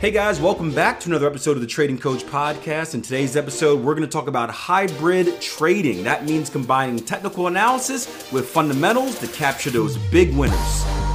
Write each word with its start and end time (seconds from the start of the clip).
Hey 0.00 0.12
guys, 0.12 0.40
welcome 0.40 0.72
back 0.72 1.00
to 1.00 1.08
another 1.08 1.26
episode 1.26 1.56
of 1.56 1.60
the 1.60 1.66
Trading 1.66 1.98
Coach 1.98 2.22
Podcast. 2.22 2.94
In 2.94 3.02
today's 3.02 3.36
episode, 3.36 3.82
we're 3.82 3.96
going 3.96 4.06
to 4.06 4.12
talk 4.12 4.28
about 4.28 4.48
hybrid 4.48 5.40
trading. 5.40 6.04
That 6.04 6.24
means 6.24 6.48
combining 6.48 7.00
technical 7.00 7.48
analysis 7.48 8.30
with 8.30 8.48
fundamentals 8.48 9.18
to 9.18 9.26
capture 9.26 9.70
those 9.70 9.98
big 10.12 10.32
winners. 10.36 11.07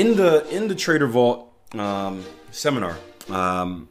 In 0.00 0.16
the 0.16 0.48
in 0.48 0.66
the 0.66 0.74
Trader 0.74 1.06
Vault 1.06 1.52
um, 1.72 2.24
seminar, 2.52 2.96
um, 3.28 3.86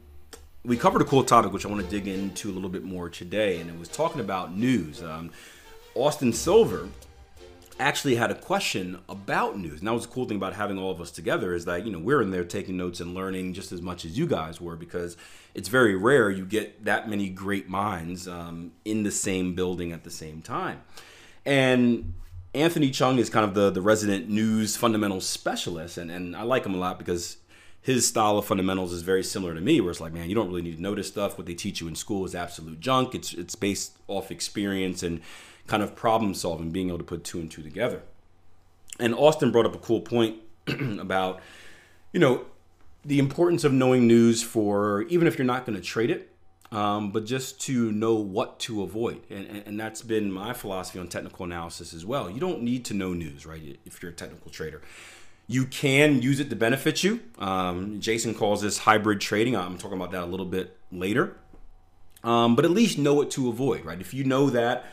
we 0.65 0.75
covered 0.75 1.03
a 1.03 1.05
cool 1.05 1.23
topic 1.23 1.53
which 1.53 1.67
I 1.67 1.69
want 1.69 1.83
to 1.83 1.89
dig 1.89 2.07
into 2.07 2.49
a 2.49 2.53
little 2.53 2.69
bit 2.69 2.83
more 2.83 3.09
today, 3.09 3.61
and 3.61 3.69
it 3.69 3.77
was 3.77 3.89
talking 3.89 4.19
about 4.19 4.55
news. 4.55 5.03
Um, 5.03 5.29
Austin 5.93 6.33
Silver 6.33 6.89
actually 7.79 8.15
had 8.15 8.31
a 8.31 8.35
question 8.35 8.99
about 9.07 9.59
news, 9.59 9.79
and 9.79 9.87
that 9.87 9.93
was 9.93 10.07
the 10.07 10.11
cool 10.11 10.25
thing 10.25 10.37
about 10.37 10.53
having 10.53 10.79
all 10.79 10.89
of 10.89 10.99
us 10.99 11.11
together 11.11 11.53
is 11.53 11.65
that 11.65 11.85
you 11.85 11.91
know 11.91 11.99
we're 11.99 12.23
in 12.23 12.31
there 12.31 12.43
taking 12.43 12.75
notes 12.75 12.99
and 12.99 13.13
learning 13.13 13.53
just 13.53 13.71
as 13.71 13.79
much 13.79 14.03
as 14.03 14.17
you 14.17 14.25
guys 14.25 14.59
were 14.59 14.75
because 14.75 15.15
it's 15.53 15.69
very 15.69 15.95
rare 15.95 16.31
you 16.31 16.43
get 16.43 16.85
that 16.85 17.07
many 17.07 17.29
great 17.29 17.69
minds 17.69 18.27
um, 18.27 18.71
in 18.83 19.03
the 19.03 19.11
same 19.11 19.53
building 19.53 19.91
at 19.91 20.03
the 20.03 20.11
same 20.11 20.41
time, 20.41 20.81
and 21.45 22.15
Anthony 22.53 22.89
Chung 22.89 23.19
is 23.19 23.29
kind 23.29 23.45
of 23.45 23.53
the, 23.53 23.69
the 23.69 23.81
resident 23.81 24.29
news 24.29 24.75
fundamentals 24.75 25.27
specialist, 25.27 25.97
and, 25.97 26.09
and 26.09 26.35
I 26.35 26.43
like 26.43 26.65
him 26.65 26.73
a 26.73 26.77
lot 26.77 26.97
because 26.97 27.37
his 27.81 28.07
style 28.07 28.37
of 28.37 28.45
fundamentals 28.45 28.91
is 28.91 29.03
very 29.03 29.23
similar 29.23 29.53
to 29.53 29.61
me, 29.61 29.79
where 29.81 29.91
it's 29.91 30.01
like, 30.01 30.13
man, 30.13 30.29
you 30.29 30.35
don't 30.35 30.47
really 30.47 30.61
need 30.61 30.77
to 30.77 30.81
know 30.81 30.95
this 30.95 31.07
stuff. 31.07 31.37
What 31.37 31.47
they 31.47 31.53
teach 31.53 31.79
you 31.79 31.87
in 31.87 31.95
school 31.95 32.25
is 32.25 32.35
absolute 32.35 32.79
junk. 32.79 33.15
It's 33.15 33.33
it's 33.33 33.55
based 33.55 33.97
off 34.07 34.31
experience 34.31 35.03
and 35.03 35.21
kind 35.67 35.83
of 35.83 35.95
problem 35.95 36.33
solving, 36.33 36.71
being 36.71 36.87
able 36.87 36.97
to 36.97 37.03
put 37.03 37.23
two 37.23 37.39
and 37.39 37.49
two 37.49 37.61
together. 37.61 38.01
And 38.99 39.13
Austin 39.13 39.51
brought 39.51 39.65
up 39.65 39.75
a 39.75 39.79
cool 39.79 40.01
point 40.01 40.37
about, 40.67 41.39
you 42.11 42.19
know, 42.19 42.45
the 43.05 43.19
importance 43.19 43.63
of 43.63 43.71
knowing 43.71 44.07
news 44.07 44.43
for 44.43 45.03
even 45.03 45.27
if 45.27 45.37
you're 45.37 45.45
not 45.45 45.65
going 45.65 45.77
to 45.77 45.83
trade 45.83 46.09
it, 46.09 46.28
um, 46.71 47.11
but 47.11 47.25
just 47.25 47.59
to 47.61 47.91
know 47.91 48.15
what 48.15 48.59
to 48.59 48.83
avoid. 48.83 49.21
And, 49.29 49.47
and, 49.47 49.63
and, 49.65 49.79
that's 49.79 50.03
been 50.03 50.31
my 50.31 50.53
philosophy 50.53 50.99
on 50.99 51.07
technical 51.07 51.45
analysis 51.45 51.93
as 51.93 52.05
well. 52.05 52.29
You 52.29 52.39
don't 52.39 52.61
need 52.61 52.85
to 52.85 52.93
know 52.93 53.13
news, 53.13 53.45
right? 53.45 53.79
If 53.85 54.03
you're 54.03 54.11
a 54.11 54.15
technical 54.15 54.51
trader, 54.51 54.81
you 55.47 55.65
can 55.65 56.21
use 56.21 56.39
it 56.39 56.49
to 56.51 56.55
benefit 56.55 57.03
you. 57.03 57.21
Um, 57.39 57.99
Jason 57.99 58.35
calls 58.35 58.61
this 58.61 58.77
hybrid 58.79 59.19
trading. 59.19 59.55
I'm 59.55 59.79
talking 59.79 59.97
about 59.97 60.11
that 60.11 60.23
a 60.23 60.27
little 60.27 60.45
bit 60.45 60.77
later. 60.91 61.37
Um, 62.23 62.55
but 62.55 62.65
at 62.65 62.71
least 62.71 62.99
know 62.99 63.15
what 63.15 63.31
to 63.31 63.49
avoid, 63.49 63.83
right? 63.83 63.99
If 63.99 64.13
you 64.13 64.23
know 64.23 64.51
that 64.51 64.85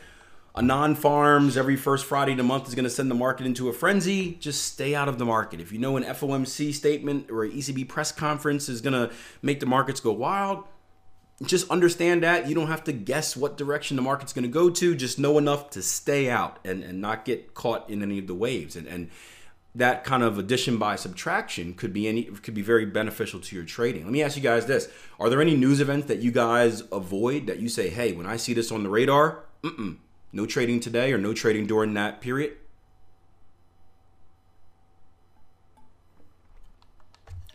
a 0.55 0.61
non 0.63 0.95
farms 0.95 1.57
every 1.57 1.75
first 1.75 2.05
Friday 2.05 2.31
of 2.31 2.37
the 2.37 2.43
month 2.43 2.67
is 2.67 2.73
going 2.73 2.85
to 2.85 2.89
send 2.89 3.11
the 3.11 3.15
market 3.15 3.45
into 3.45 3.69
a 3.69 3.73
frenzy, 3.73 4.33
just 4.39 4.63
stay 4.63 4.95
out 4.95 5.07
of 5.07 5.19
the 5.19 5.25
market. 5.25 5.59
If 5.59 5.71
you 5.71 5.77
know 5.77 5.97
an 5.97 6.03
FOMC 6.03 6.73
statement 6.73 7.29
or 7.29 7.43
an 7.43 7.51
ECB 7.51 7.87
press 7.87 8.11
conference 8.11 8.67
is 8.67 8.81
going 8.81 8.93
to 8.93 9.13
make 9.43 9.59
the 9.59 9.67
markets 9.67 9.99
go 9.99 10.11
wild, 10.11 10.63
just 11.43 11.69
understand 11.69 12.23
that. 12.23 12.47
You 12.49 12.55
don't 12.55 12.67
have 12.67 12.83
to 12.85 12.93
guess 12.93 13.37
what 13.37 13.57
direction 13.57 13.95
the 13.95 14.01
market's 14.01 14.33
going 14.33 14.43
to 14.43 14.49
go 14.49 14.69
to. 14.69 14.95
Just 14.95 15.19
know 15.19 15.37
enough 15.37 15.69
to 15.71 15.81
stay 15.81 16.29
out 16.29 16.57
and, 16.65 16.83
and 16.83 16.99
not 16.99 17.25
get 17.25 17.53
caught 17.53 17.89
in 17.89 18.01
any 18.01 18.17
of 18.17 18.27
the 18.27 18.33
waves. 18.33 18.75
And, 18.75 18.87
and 18.87 19.09
that 19.77 20.03
kind 20.03 20.23
of 20.23 20.39
addition 20.39 20.77
by 20.77 20.95
subtraction 20.95 21.75
could 21.75 21.93
be 21.93 22.07
any 22.07 22.23
could 22.23 22.55
be 22.55 22.63
very 22.63 22.85
beneficial 22.85 23.39
to 23.39 23.55
your 23.55 23.65
trading. 23.65 24.03
Let 24.03 24.11
me 24.11 24.23
ask 24.23 24.35
you 24.35 24.41
guys 24.41 24.65
this. 24.65 24.89
Are 25.19 25.29
there 25.29 25.41
any 25.41 25.55
news 25.55 25.79
events 25.79 26.07
that 26.07 26.19
you 26.19 26.31
guys 26.31 26.81
avoid 26.91 27.45
that 27.45 27.59
you 27.59 27.69
say 27.69 27.89
hey 27.89 28.13
when 28.13 28.25
i 28.25 28.37
see 28.37 28.53
this 28.53 28.71
on 28.71 28.83
the 28.83 28.89
radar 28.89 29.43
no 30.31 30.45
trading 30.45 30.79
today 30.79 31.13
or 31.13 31.17
no 31.17 31.33
trading 31.33 31.67
during 31.67 31.93
that 31.93 32.21
period 32.21 32.57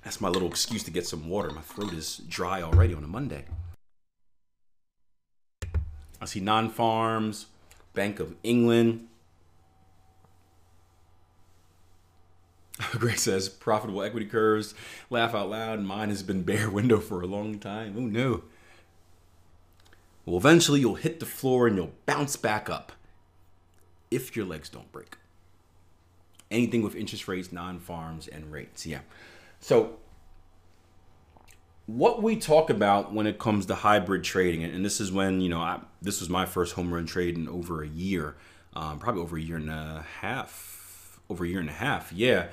that's 0.04 0.20
my 0.20 0.28
little 0.28 0.48
excuse 0.48 0.82
to 0.82 0.90
get 0.90 1.06
some 1.06 1.28
water. 1.28 1.50
My 1.50 1.60
throat 1.60 1.92
is 1.92 2.18
dry 2.28 2.62
already 2.62 2.94
on 2.94 3.02
a 3.02 3.08
monday 3.08 3.44
I 6.22 6.24
see 6.24 6.40
non 6.40 6.70
farms, 6.70 7.46
Bank 7.94 8.20
of 8.20 8.36
England. 8.44 9.08
Greg 12.92 13.18
says 13.18 13.48
profitable 13.48 14.02
equity 14.02 14.26
curves. 14.26 14.74
Laugh 15.10 15.34
out 15.34 15.50
loud. 15.50 15.80
Mine 15.80 16.10
has 16.10 16.22
been 16.22 16.42
bare 16.44 16.70
window 16.70 17.00
for 17.00 17.20
a 17.20 17.26
long 17.26 17.58
time. 17.58 17.94
Oh 17.96 18.02
no. 18.02 18.42
Well, 20.24 20.36
eventually 20.36 20.78
you'll 20.78 20.94
hit 20.94 21.18
the 21.18 21.26
floor 21.26 21.66
and 21.66 21.76
you'll 21.76 21.92
bounce 22.06 22.36
back 22.36 22.70
up 22.70 22.92
if 24.12 24.36
your 24.36 24.46
legs 24.46 24.68
don't 24.68 24.92
break. 24.92 25.16
Anything 26.52 26.82
with 26.82 26.94
interest 26.94 27.26
rates, 27.26 27.50
non 27.50 27.80
farms, 27.80 28.28
and 28.28 28.52
rates. 28.52 28.86
Yeah. 28.86 29.00
So 29.58 29.96
what 31.86 32.22
we 32.22 32.36
talk 32.36 32.70
about 32.70 33.12
when 33.12 33.26
it 33.26 33.38
comes 33.38 33.66
to 33.66 33.74
hybrid 33.74 34.24
trading, 34.24 34.64
and 34.64 34.84
this 34.84 35.00
is 35.00 35.10
when 35.10 35.40
you 35.40 35.48
know 35.48 35.60
I, 35.60 35.80
this 36.00 36.20
was 36.20 36.28
my 36.28 36.46
first 36.46 36.74
home 36.74 36.92
run 36.92 37.06
trade 37.06 37.36
in 37.36 37.48
over 37.48 37.82
a 37.82 37.88
year, 37.88 38.36
um, 38.74 38.98
probably 38.98 39.22
over 39.22 39.36
a 39.36 39.40
year 39.40 39.56
and 39.56 39.70
a 39.70 40.04
half, 40.20 41.20
over 41.28 41.44
a 41.44 41.48
year 41.48 41.60
and 41.60 41.68
a 41.68 41.72
half, 41.72 42.12
yeah, 42.12 42.46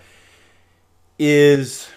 is 1.18 1.90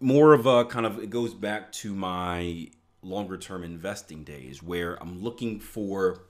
more 0.00 0.34
of 0.34 0.46
a 0.46 0.64
kind 0.66 0.86
of 0.86 0.98
it 1.02 1.10
goes 1.10 1.34
back 1.34 1.72
to 1.72 1.94
my 1.94 2.68
longer 3.02 3.36
term 3.36 3.62
investing 3.62 4.24
days 4.24 4.62
where 4.62 5.00
I'm 5.02 5.22
looking 5.22 5.60
for 5.60 6.22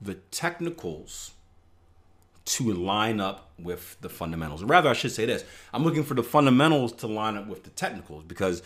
the 0.00 0.14
technicals 0.14 1.32
to 2.44 2.72
line 2.72 3.20
up 3.20 3.50
with 3.58 3.96
the 4.00 4.08
fundamentals. 4.08 4.64
Rather, 4.64 4.90
I 4.90 4.94
should 4.94 5.12
say 5.12 5.26
this 5.26 5.44
I'm 5.72 5.84
looking 5.84 6.04
for 6.04 6.14
the 6.14 6.22
fundamentals 6.22 6.92
to 6.94 7.06
line 7.06 7.36
up 7.36 7.46
with 7.46 7.64
the 7.64 7.70
technicals 7.70 8.24
because 8.24 8.62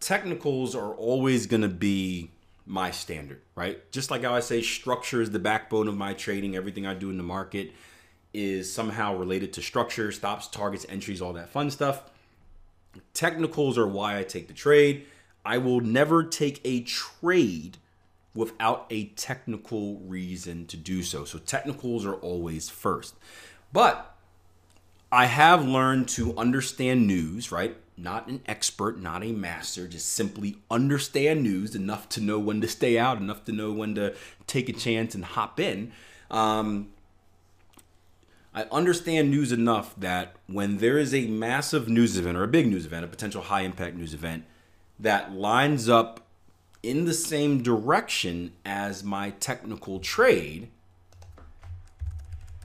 technicals 0.00 0.74
are 0.74 0.94
always 0.94 1.46
going 1.46 1.62
to 1.62 1.68
be 1.68 2.30
my 2.66 2.90
standard, 2.90 3.40
right? 3.54 3.90
Just 3.92 4.10
like 4.10 4.22
how 4.22 4.34
I 4.34 4.40
say 4.40 4.60
structure 4.60 5.22
is 5.22 5.30
the 5.30 5.38
backbone 5.38 5.88
of 5.88 5.96
my 5.96 6.14
trading, 6.14 6.56
everything 6.56 6.86
I 6.86 6.94
do 6.94 7.10
in 7.10 7.16
the 7.16 7.22
market 7.22 7.72
is 8.34 8.72
somehow 8.72 9.16
related 9.16 9.52
to 9.54 9.62
structure, 9.62 10.12
stops, 10.12 10.48
targets, 10.48 10.84
entries, 10.88 11.22
all 11.22 11.32
that 11.34 11.48
fun 11.48 11.70
stuff. 11.70 12.02
Technicals 13.14 13.78
are 13.78 13.86
why 13.86 14.18
I 14.18 14.24
take 14.24 14.48
the 14.48 14.54
trade. 14.54 15.06
I 15.44 15.58
will 15.58 15.80
never 15.80 16.24
take 16.24 16.60
a 16.64 16.82
trade 16.82 17.78
without 18.36 18.86
a 18.90 19.06
technical 19.06 19.98
reason 20.00 20.66
to 20.66 20.76
do 20.76 21.02
so. 21.02 21.24
So 21.24 21.38
technicals 21.38 22.04
are 22.04 22.14
always 22.14 22.68
first. 22.68 23.14
But 23.72 24.14
I 25.10 25.26
have 25.26 25.66
learned 25.66 26.08
to 26.10 26.36
understand 26.36 27.06
news, 27.06 27.50
right? 27.50 27.76
Not 27.96 28.28
an 28.28 28.42
expert, 28.46 29.00
not 29.00 29.24
a 29.24 29.32
master, 29.32 29.88
just 29.88 30.08
simply 30.08 30.58
understand 30.70 31.42
news 31.42 31.74
enough 31.74 32.08
to 32.10 32.20
know 32.20 32.38
when 32.38 32.60
to 32.60 32.68
stay 32.68 32.98
out, 32.98 33.18
enough 33.18 33.44
to 33.46 33.52
know 33.52 33.72
when 33.72 33.94
to 33.94 34.14
take 34.46 34.68
a 34.68 34.72
chance 34.72 35.14
and 35.14 35.24
hop 35.24 35.58
in. 35.58 35.92
Um, 36.30 36.90
I 38.54 38.62
understand 38.72 39.30
news 39.30 39.52
enough 39.52 39.94
that 39.98 40.36
when 40.46 40.78
there 40.78 40.98
is 40.98 41.14
a 41.14 41.26
massive 41.26 41.88
news 41.88 42.16
event 42.16 42.36
or 42.36 42.42
a 42.42 42.48
big 42.48 42.66
news 42.66 42.86
event, 42.86 43.04
a 43.04 43.08
potential 43.08 43.42
high 43.42 43.60
impact 43.62 43.96
news 43.96 44.14
event 44.14 44.44
that 44.98 45.32
lines 45.32 45.88
up 45.88 46.25
in 46.86 47.04
the 47.04 47.14
same 47.14 47.62
direction 47.62 48.52
as 48.64 49.02
my 49.02 49.30
technical 49.30 49.98
trade, 49.98 50.68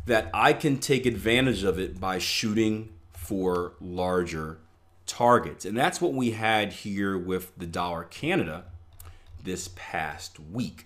that 0.05 0.29
I 0.33 0.53
can 0.53 0.77
take 0.77 1.05
advantage 1.05 1.63
of 1.63 1.79
it 1.79 1.99
by 1.99 2.19
shooting 2.19 2.89
for 3.11 3.73
larger 3.81 4.59
targets. 5.05 5.65
And 5.65 5.75
that's 5.75 5.99
what 5.99 6.13
we 6.13 6.31
had 6.31 6.71
here 6.71 7.17
with 7.17 7.51
the 7.57 7.65
dollar 7.65 8.03
Canada 8.03 8.65
this 9.43 9.69
past 9.75 10.39
week. 10.39 10.85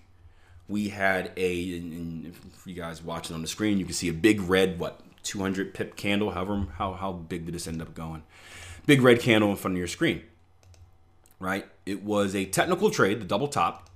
we 0.68 0.88
had 0.88 1.30
a, 1.36 1.76
and 1.76 2.34
for 2.34 2.70
you 2.70 2.74
guys 2.74 3.02
watching 3.02 3.34
on 3.34 3.42
the 3.42 3.48
screen, 3.48 3.78
you 3.78 3.84
can 3.84 3.94
see 3.94 4.08
a 4.08 4.12
big 4.12 4.40
red, 4.40 4.78
what, 4.78 5.00
200 5.22 5.74
pip 5.74 5.94
candle, 5.96 6.32
however, 6.32 6.66
how, 6.76 6.94
how 6.94 7.12
big 7.12 7.46
did 7.46 7.54
this 7.54 7.68
end 7.68 7.80
up 7.80 7.94
going? 7.94 8.22
Big 8.84 9.02
red 9.02 9.20
candle 9.20 9.50
in 9.50 9.56
front 9.56 9.74
of 9.74 9.78
your 9.78 9.86
screen, 9.86 10.22
right? 11.38 11.66
It 11.84 12.02
was 12.02 12.34
a 12.34 12.44
technical 12.46 12.90
trade, 12.90 13.20
the 13.20 13.24
double 13.24 13.48
top, 13.48 13.90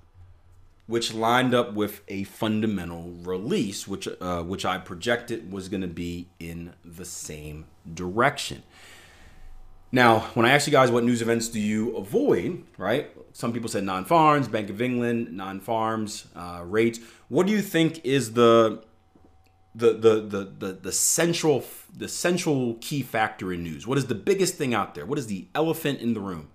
which 0.87 1.15
lined 1.15 1.55
up 1.55 1.75
with 1.75 2.03
a 2.09 2.25
fundamental 2.25 3.15
release, 3.23 3.87
which, 3.87 4.09
uh, 4.21 4.43
which 4.43 4.65
I 4.65 4.79
projected 4.79 5.53
was 5.53 5.69
going 5.69 5.83
to 5.83 5.89
be 5.89 6.29
in 6.39 6.75
the 6.85 7.05
same 7.05 7.67
direction. 7.93 8.63
Now, 9.93 10.21
when 10.35 10.47
I 10.47 10.51
ask 10.51 10.67
you 10.67 10.73
guys 10.73 10.91
what 10.91 11.03
news 11.03 11.21
events 11.21 11.49
do 11.49 11.59
you 11.61 11.97
avoid, 11.97 12.65
right? 12.79 13.11
Some 13.33 13.53
people 13.53 13.69
said 13.69 13.85
non-farms, 13.85 14.47
Bank 14.47 14.71
of 14.71 14.81
England, 14.81 15.33
non-farms, 15.33 16.27
uh, 16.37 16.63
rates. 16.65 17.01
What 17.29 17.47
do 17.47 17.53
you 17.53 17.63
think 17.63 18.05
is 18.05 18.35
the 18.35 18.83
the, 19.73 19.93
the 19.93 20.21
the 20.21 20.45
the 20.59 20.73
the 20.73 20.93
central 20.93 21.65
the 21.97 22.09
central 22.09 22.75
key 22.81 23.03
factor 23.03 23.53
in 23.53 23.63
news? 23.63 23.87
What 23.87 23.99
is 23.99 24.07
the 24.07 24.15
biggest 24.15 24.55
thing 24.57 24.75
out 24.75 24.95
there? 24.95 25.07
What 25.07 25.19
is 25.19 25.27
the 25.27 25.49
elephant 25.55 26.01
in 26.01 26.15
the 26.15 26.21
room 26.21 26.51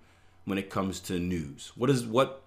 when 0.46 0.56
it 0.56 0.70
comes 0.70 1.00
to 1.00 1.18
news? 1.18 1.72
What 1.76 1.90
is 1.90 2.06
what 2.06 2.42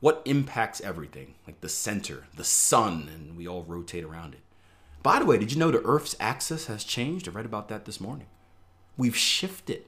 what 0.00 0.20
impacts 0.26 0.82
everything? 0.82 1.36
Like 1.46 1.62
the 1.62 1.70
center, 1.70 2.24
the 2.36 2.44
sun, 2.44 3.08
and 3.12 3.36
we 3.36 3.48
all 3.48 3.62
rotate 3.62 4.04
around 4.04 4.34
it. 4.34 4.40
By 5.02 5.18
the 5.18 5.24
way, 5.24 5.38
did 5.38 5.52
you 5.52 5.58
know 5.58 5.70
the 5.70 5.82
Earth's 5.84 6.16
axis 6.20 6.66
has 6.66 6.84
changed? 6.84 7.28
I 7.28 7.30
read 7.30 7.46
about 7.46 7.68
that 7.68 7.86
this 7.86 8.00
morning. 8.00 8.26
We've 8.98 9.16
shifted. 9.16 9.84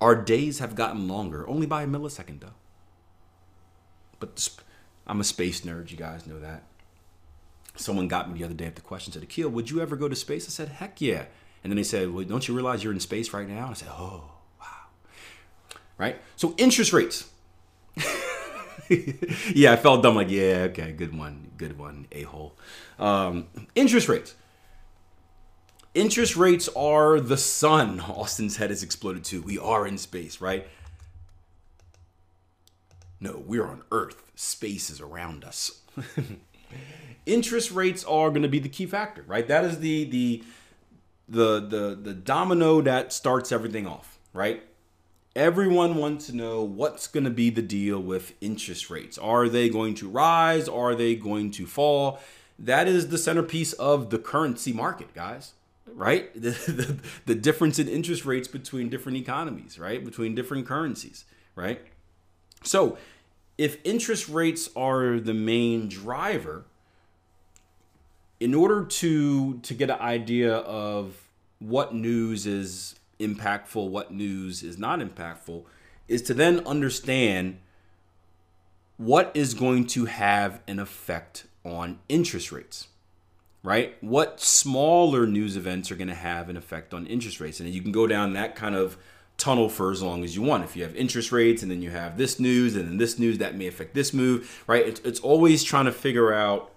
Our 0.00 0.14
days 0.14 0.58
have 0.58 0.74
gotten 0.74 1.08
longer, 1.08 1.48
only 1.48 1.66
by 1.66 1.82
a 1.82 1.86
millisecond, 1.86 2.40
though. 2.40 2.54
But 4.20 4.48
I'm 5.06 5.20
a 5.20 5.24
space 5.24 5.62
nerd, 5.62 5.90
you 5.90 5.96
guys 5.96 6.26
know 6.26 6.38
that. 6.40 6.64
Someone 7.76 8.06
got 8.06 8.30
me 8.30 8.38
the 8.38 8.44
other 8.44 8.54
day 8.54 8.66
at 8.66 8.76
the 8.76 8.82
question, 8.82 9.12
said, 9.12 9.22
Akil, 9.22 9.48
would 9.48 9.70
you 9.70 9.80
ever 9.80 9.96
go 9.96 10.08
to 10.08 10.14
space? 10.14 10.46
I 10.46 10.50
said, 10.50 10.68
heck 10.68 11.00
yeah. 11.00 11.24
And 11.62 11.72
then 11.72 11.76
they 11.76 11.82
said, 11.82 12.12
well, 12.12 12.24
don't 12.24 12.46
you 12.46 12.54
realize 12.54 12.84
you're 12.84 12.92
in 12.92 13.00
space 13.00 13.32
right 13.32 13.48
now? 13.48 13.68
I 13.70 13.72
said, 13.72 13.88
oh. 13.90 14.33
Right? 15.98 16.20
So 16.36 16.54
interest 16.58 16.92
rates. 16.92 17.28
yeah, 19.54 19.72
I 19.72 19.76
felt 19.76 20.02
dumb. 20.02 20.16
Like, 20.16 20.30
yeah, 20.30 20.66
okay, 20.70 20.92
good 20.92 21.16
one, 21.16 21.50
good 21.56 21.78
one, 21.78 22.06
a 22.12 22.22
hole. 22.22 22.56
Um, 22.98 23.48
interest 23.74 24.08
rates. 24.08 24.34
Interest 25.94 26.36
rates 26.36 26.68
are 26.76 27.20
the 27.20 27.36
sun. 27.36 28.00
Austin's 28.08 28.56
head 28.56 28.70
has 28.70 28.82
exploded 28.82 29.24
too. 29.24 29.42
We 29.42 29.58
are 29.58 29.86
in 29.86 29.98
space, 29.98 30.40
right? 30.40 30.66
No, 33.20 33.42
we're 33.46 33.66
on 33.66 33.82
Earth. 33.92 34.30
Space 34.34 34.90
is 34.90 35.00
around 35.00 35.44
us. 35.44 35.80
Interest 37.26 37.70
rates 37.70 38.04
are 38.04 38.28
going 38.30 38.42
to 38.42 38.48
be 38.48 38.58
the 38.58 38.68
key 38.68 38.86
factor, 38.86 39.24
right? 39.26 39.46
That 39.46 39.64
is 39.64 39.78
the 39.78 40.04
the 40.04 40.42
the 41.28 41.60
the 41.60 41.98
the 42.02 42.12
domino 42.12 42.82
that 42.82 43.12
starts 43.12 43.50
everything 43.52 43.86
off, 43.86 44.18
right? 44.34 44.62
Everyone 45.36 45.96
wants 45.96 46.26
to 46.26 46.36
know 46.36 46.62
what's 46.62 47.06
going 47.08 47.24
to 47.24 47.30
be 47.30 47.50
the 47.50 47.62
deal 47.62 47.98
with 47.98 48.34
interest 48.40 48.88
rates. 48.88 49.18
Are 49.18 49.48
they 49.48 49.68
going 49.68 49.94
to 49.96 50.08
rise? 50.08 50.68
Are 50.68 50.94
they 50.94 51.16
going 51.16 51.50
to 51.52 51.66
fall? 51.66 52.20
That 52.58 52.86
is 52.86 53.08
the 53.08 53.18
centerpiece 53.18 53.72
of 53.74 54.10
the 54.10 54.18
currency 54.18 54.72
market, 54.72 55.12
guys 55.14 55.52
right? 55.94 56.30
The, 56.40 56.50
the, 56.50 56.96
the, 57.26 57.34
difference 57.34 57.78
in 57.78 57.88
interest 57.88 58.24
rates 58.24 58.48
between 58.48 58.88
different 58.88 59.18
economies, 59.18 59.78
right? 59.78 60.04
Between 60.04 60.34
different 60.34 60.66
currencies, 60.66 61.24
right? 61.54 61.80
So, 62.62 62.98
if 63.56 63.78
interest 63.84 64.28
rates 64.28 64.68
are 64.76 65.20
the 65.20 65.34
main 65.34 65.88
driver, 65.88 66.64
in 68.40 68.54
order 68.54 68.84
to 68.84 69.58
to 69.58 69.74
get 69.74 69.90
an 69.90 70.00
idea 70.00 70.56
of 70.56 71.28
what 71.60 71.94
news 71.94 72.46
is 72.46 72.96
impactful, 73.18 73.88
what 73.88 74.12
news 74.12 74.62
is 74.62 74.78
not 74.78 75.00
impactful, 75.00 75.64
is 76.08 76.22
to 76.22 76.34
then 76.34 76.60
understand 76.66 77.58
what 78.96 79.30
is 79.34 79.54
going 79.54 79.86
to 79.86 80.04
have 80.04 80.60
an 80.68 80.78
effect 80.78 81.46
on 81.64 81.98
interest 82.08 82.52
rates 82.52 82.88
right? 83.64 83.96
What 84.02 84.40
smaller 84.40 85.26
news 85.26 85.56
events 85.56 85.90
are 85.90 85.96
going 85.96 86.08
to 86.08 86.14
have 86.14 86.48
an 86.48 86.56
effect 86.56 86.94
on 86.94 87.06
interest 87.06 87.40
rates? 87.40 87.58
And 87.58 87.68
you 87.70 87.80
can 87.80 87.90
go 87.90 88.06
down 88.06 88.34
that 88.34 88.54
kind 88.54 88.76
of 88.76 88.96
tunnel 89.38 89.68
for 89.68 89.90
as 89.90 90.02
long 90.02 90.22
as 90.22 90.36
you 90.36 90.42
want. 90.42 90.64
If 90.64 90.76
you 90.76 90.84
have 90.84 90.94
interest 90.94 91.32
rates 91.32 91.62
and 91.62 91.70
then 91.72 91.82
you 91.82 91.90
have 91.90 92.16
this 92.16 92.38
news 92.38 92.76
and 92.76 92.86
then 92.86 92.98
this 92.98 93.18
news 93.18 93.38
that 93.38 93.56
may 93.56 93.66
affect 93.66 93.94
this 93.94 94.12
move, 94.12 94.62
right? 94.66 94.86
It's, 94.86 95.00
it's 95.00 95.18
always 95.20 95.64
trying 95.64 95.86
to 95.86 95.92
figure 95.92 96.32
out 96.32 96.72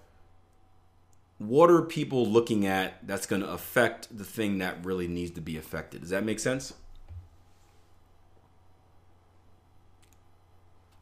what 1.38 1.70
are 1.70 1.82
people 1.82 2.26
looking 2.26 2.66
at 2.66 3.06
that's 3.06 3.26
going 3.26 3.42
to 3.42 3.48
affect 3.48 4.16
the 4.16 4.24
thing 4.24 4.58
that 4.58 4.84
really 4.84 5.06
needs 5.06 5.30
to 5.32 5.40
be 5.40 5.56
affected. 5.56 6.00
Does 6.00 6.10
that 6.10 6.24
make 6.24 6.40
sense? 6.40 6.74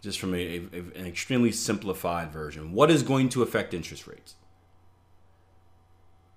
Just 0.02 0.20
from 0.20 0.34
a, 0.34 0.38
a, 0.38 0.78
an 0.94 1.06
extremely 1.06 1.50
simplified 1.52 2.30
version. 2.30 2.72
What 2.72 2.90
is 2.90 3.02
going 3.02 3.30
to 3.30 3.42
affect 3.42 3.72
interest 3.72 4.06
rates? 4.06 4.34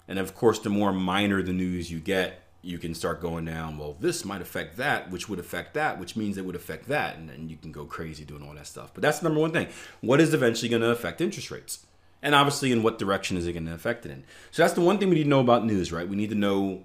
And 0.08 0.18
of 0.18 0.34
course, 0.34 0.60
the 0.60 0.70
more 0.70 0.94
minor 0.94 1.44
the 1.44 1.54
news 1.54 1.92
you 1.92 2.00
get, 2.00 2.42
you 2.62 2.78
can 2.78 2.96
start 2.96 3.22
going 3.22 3.46
down, 3.46 3.78
well, 3.78 3.96
this 4.00 4.26
might 4.26 4.42
affect 4.42 4.78
that, 4.78 5.12
which 5.12 5.30
would 5.30 5.40
affect 5.40 5.74
that, 5.76 6.00
which 6.00 6.16
means 6.16 6.38
it 6.38 6.46
would 6.46 6.56
affect 6.56 6.88
that. 6.88 7.18
And 7.18 7.30
then 7.30 7.50
you 7.50 7.58
can 7.58 7.72
go 7.72 7.86
crazy 7.86 8.26
doing 8.26 8.44
all 8.44 8.54
that 8.56 8.68
stuff. 8.68 8.92
But 8.94 9.02
that's 9.02 9.20
the 9.20 9.26
number 9.26 9.42
one 9.42 9.52
thing. 9.52 9.68
What 10.02 10.20
is 10.20 10.34
eventually 10.34 10.70
going 10.70 10.82
to 10.82 10.90
affect 10.90 11.22
interest 11.22 11.52
rates? 11.52 11.86
And 12.22 12.36
obviously, 12.36 12.72
in 12.72 12.84
what 12.84 13.00
direction 13.00 13.38
is 13.38 13.48
it 13.48 13.54
going 13.54 13.66
to 13.66 13.74
affect 13.74 14.06
it 14.06 14.12
in? 14.12 14.26
So 14.52 14.62
that's 14.62 14.74
the 14.74 14.82
one 14.82 14.98
thing 14.98 15.10
we 15.10 15.16
need 15.16 15.24
to 15.24 15.30
know 15.30 15.40
about 15.40 15.66
news, 15.66 15.92
right? 15.92 16.08
We 16.08 16.16
need 16.16 16.30
to 16.30 16.36
know 16.36 16.84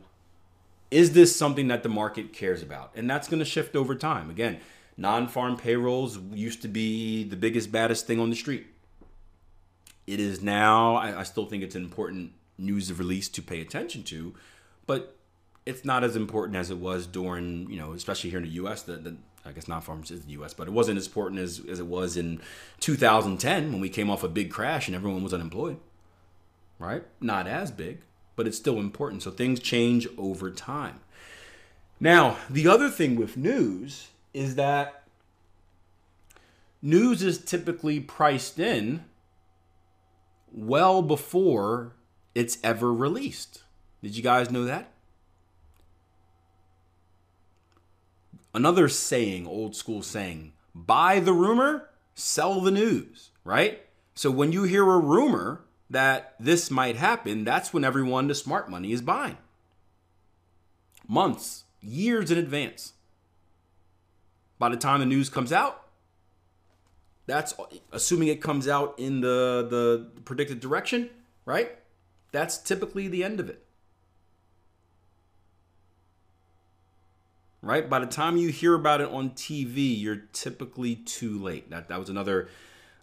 is 0.90 1.12
this 1.12 1.34
something 1.34 1.68
that 1.68 1.82
the 1.82 1.88
market 1.88 2.32
cares 2.32 2.62
about? 2.62 2.92
And 2.94 3.10
that's 3.10 3.26
going 3.26 3.40
to 3.40 3.44
shift 3.44 3.74
over 3.74 3.96
time. 3.96 4.30
Again, 4.30 4.60
non 4.96 5.26
farm 5.26 5.56
payrolls 5.56 6.18
used 6.32 6.62
to 6.62 6.68
be 6.68 7.24
the 7.24 7.36
biggest, 7.36 7.72
baddest 7.72 8.06
thing 8.06 8.20
on 8.20 8.30
the 8.30 8.36
street. 8.36 8.66
It 10.06 10.20
is 10.20 10.40
now, 10.40 10.94
I, 10.94 11.20
I 11.20 11.22
still 11.24 11.46
think 11.46 11.64
it's 11.64 11.74
an 11.74 11.82
important 11.82 12.32
news 12.58 12.92
release 12.92 13.28
to 13.30 13.42
pay 13.42 13.60
attention 13.60 14.04
to, 14.04 14.34
but 14.86 15.16
it's 15.66 15.84
not 15.84 16.04
as 16.04 16.16
important 16.16 16.56
as 16.56 16.70
it 16.70 16.78
was 16.78 17.06
during, 17.06 17.70
you 17.70 17.76
know, 17.76 17.92
especially 17.92 18.30
here 18.30 18.38
in 18.38 18.44
the 18.44 18.50
U.S. 18.50 18.82
The, 18.82 18.96
the 18.96 19.16
I 19.44 19.52
guess 19.52 19.68
not 19.68 19.84
farmers 19.84 20.10
is 20.10 20.24
the 20.24 20.32
U.S., 20.32 20.54
but 20.54 20.68
it 20.68 20.72
wasn't 20.72 20.98
as 20.98 21.06
important 21.06 21.40
as, 21.40 21.60
as 21.68 21.78
it 21.78 21.86
was 21.86 22.16
in 22.16 22.40
2010 22.80 23.72
when 23.72 23.80
we 23.80 23.88
came 23.88 24.10
off 24.10 24.24
a 24.24 24.28
big 24.28 24.50
crash 24.50 24.88
and 24.88 24.94
everyone 24.94 25.22
was 25.22 25.34
unemployed. 25.34 25.78
Right? 26.78 27.04
Not 27.20 27.46
as 27.46 27.70
big, 27.70 28.00
but 28.36 28.46
it's 28.46 28.56
still 28.56 28.78
important. 28.78 29.22
So 29.22 29.30
things 29.30 29.60
change 29.60 30.08
over 30.18 30.50
time. 30.50 31.00
Now, 32.00 32.38
the 32.50 32.66
other 32.66 32.90
thing 32.90 33.16
with 33.16 33.36
news 33.36 34.08
is 34.32 34.56
that 34.56 35.04
news 36.82 37.22
is 37.22 37.38
typically 37.38 38.00
priced 38.00 38.58
in 38.58 39.04
well 40.52 41.00
before 41.02 41.94
it's 42.34 42.58
ever 42.62 42.92
released. 42.92 43.62
Did 44.02 44.16
you 44.16 44.22
guys 44.22 44.50
know 44.50 44.64
that? 44.64 44.93
Another 48.54 48.88
saying, 48.88 49.46
old 49.46 49.74
school 49.74 50.02
saying, 50.02 50.52
buy 50.74 51.20
the 51.20 51.32
rumor, 51.32 51.90
sell 52.14 52.60
the 52.60 52.70
news, 52.70 53.30
right? 53.44 53.82
So 54.14 54.30
when 54.30 54.52
you 54.52 54.62
hear 54.62 54.88
a 54.88 54.98
rumor 54.98 55.62
that 55.90 56.34
this 56.38 56.70
might 56.70 56.96
happen, 56.96 57.44
that's 57.44 57.72
when 57.72 57.84
everyone 57.84 58.28
the 58.28 58.34
smart 58.34 58.70
money 58.70 58.92
is 58.92 59.02
buying. 59.02 59.38
Months, 61.08 61.64
years 61.80 62.30
in 62.30 62.38
advance. 62.38 62.92
By 64.58 64.68
the 64.68 64.76
time 64.76 65.00
the 65.00 65.06
news 65.06 65.28
comes 65.28 65.52
out, 65.52 65.82
that's 67.26 67.54
assuming 67.90 68.28
it 68.28 68.40
comes 68.40 68.68
out 68.68 68.94
in 68.98 69.20
the 69.20 69.66
the 69.68 70.22
predicted 70.24 70.60
direction, 70.60 71.10
right? 71.44 71.72
that's 72.34 72.58
typically 72.58 73.06
the 73.06 73.22
end 73.22 73.38
of 73.38 73.48
it. 73.48 73.63
Right? 77.64 77.88
By 77.88 77.98
the 77.98 78.06
time 78.06 78.36
you 78.36 78.50
hear 78.50 78.74
about 78.74 79.00
it 79.00 79.08
on 79.08 79.30
TV, 79.30 79.98
you're 79.98 80.22
typically 80.32 80.96
too 80.96 81.38
late. 81.42 81.70
That, 81.70 81.88
that 81.88 81.98
was 81.98 82.10
another, 82.10 82.48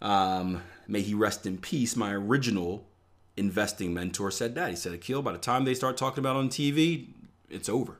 um, 0.03 0.61
may 0.87 1.01
he 1.01 1.15
rest 1.15 1.47
in 1.47 1.57
peace, 1.57 1.95
my 1.95 2.13
original 2.13 2.85
investing 3.37 3.91
mentor 3.91 4.29
said 4.29 4.53
that. 4.55 4.69
He 4.69 4.75
said, 4.75 4.93
Akil, 4.93 5.23
by 5.23 5.31
the 5.31 5.39
time 5.39 5.65
they 5.65 5.73
start 5.73 5.97
talking 5.97 6.19
about 6.19 6.35
on 6.35 6.49
TV, 6.49 7.07
it's 7.49 7.69
over. 7.69 7.97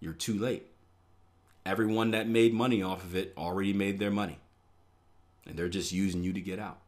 You're 0.00 0.12
too 0.12 0.38
late. 0.38 0.66
Everyone 1.64 2.10
that 2.10 2.28
made 2.28 2.52
money 2.52 2.82
off 2.82 3.02
of 3.02 3.16
it 3.16 3.32
already 3.38 3.72
made 3.72 3.98
their 3.98 4.10
money. 4.10 4.38
And 5.46 5.58
they're 5.58 5.68
just 5.68 5.92
using 5.92 6.22
you 6.22 6.34
to 6.34 6.40
get 6.40 6.58
out. 6.58 6.78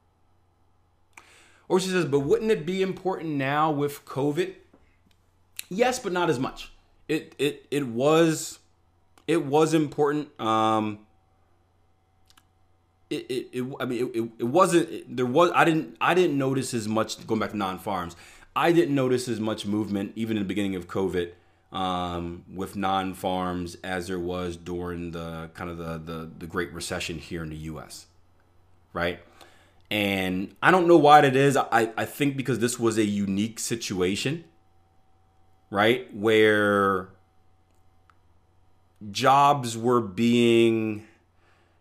Or 1.66 1.80
she 1.80 1.88
says, 1.88 2.04
but 2.04 2.20
wouldn't 2.20 2.50
it 2.50 2.66
be 2.66 2.82
important 2.82 3.30
now 3.30 3.70
with 3.70 4.04
COVID? 4.04 4.52
Yes, 5.70 5.98
but 5.98 6.12
not 6.12 6.28
as 6.28 6.38
much. 6.38 6.70
It 7.08 7.34
it 7.38 7.66
it 7.70 7.86
was 7.86 8.58
it 9.32 9.46
was 9.46 9.72
important. 9.72 10.38
Um, 10.38 10.98
it, 13.08 13.24
it, 13.30 13.48
it 13.52 13.74
I 13.80 13.86
mean, 13.86 14.10
it, 14.14 14.30
it 14.40 14.44
wasn't. 14.44 14.90
It, 14.90 15.16
there 15.16 15.24
was. 15.24 15.50
I 15.54 15.64
didn't. 15.64 15.96
I 16.02 16.12
didn't 16.12 16.36
notice 16.36 16.74
as 16.74 16.86
much 16.86 17.26
going 17.26 17.40
back 17.40 17.52
to 17.52 17.56
non-farms. 17.56 18.14
I 18.54 18.72
didn't 18.72 18.94
notice 18.94 19.28
as 19.28 19.40
much 19.40 19.64
movement 19.64 20.12
even 20.16 20.36
in 20.36 20.42
the 20.42 20.46
beginning 20.46 20.74
of 20.74 20.86
COVID 20.86 21.32
um, 21.72 22.44
with 22.52 22.76
non-farms 22.76 23.78
as 23.82 24.08
there 24.08 24.18
was 24.18 24.58
during 24.58 25.12
the 25.12 25.48
kind 25.54 25.70
of 25.70 25.78
the, 25.78 25.96
the 25.96 26.30
the 26.40 26.46
Great 26.46 26.70
Recession 26.74 27.18
here 27.18 27.42
in 27.42 27.48
the 27.48 27.56
U.S. 27.56 28.08
Right, 28.92 29.20
and 29.90 30.54
I 30.62 30.70
don't 30.70 30.86
know 30.86 30.98
why 30.98 31.22
that 31.22 31.34
is. 31.34 31.56
I 31.56 31.90
I 31.96 32.04
think 32.04 32.36
because 32.36 32.58
this 32.58 32.78
was 32.78 32.98
a 32.98 33.04
unique 33.06 33.58
situation, 33.58 34.44
right, 35.70 36.14
where 36.14 37.08
jobs 39.10 39.76
were 39.76 40.00
being 40.00 41.06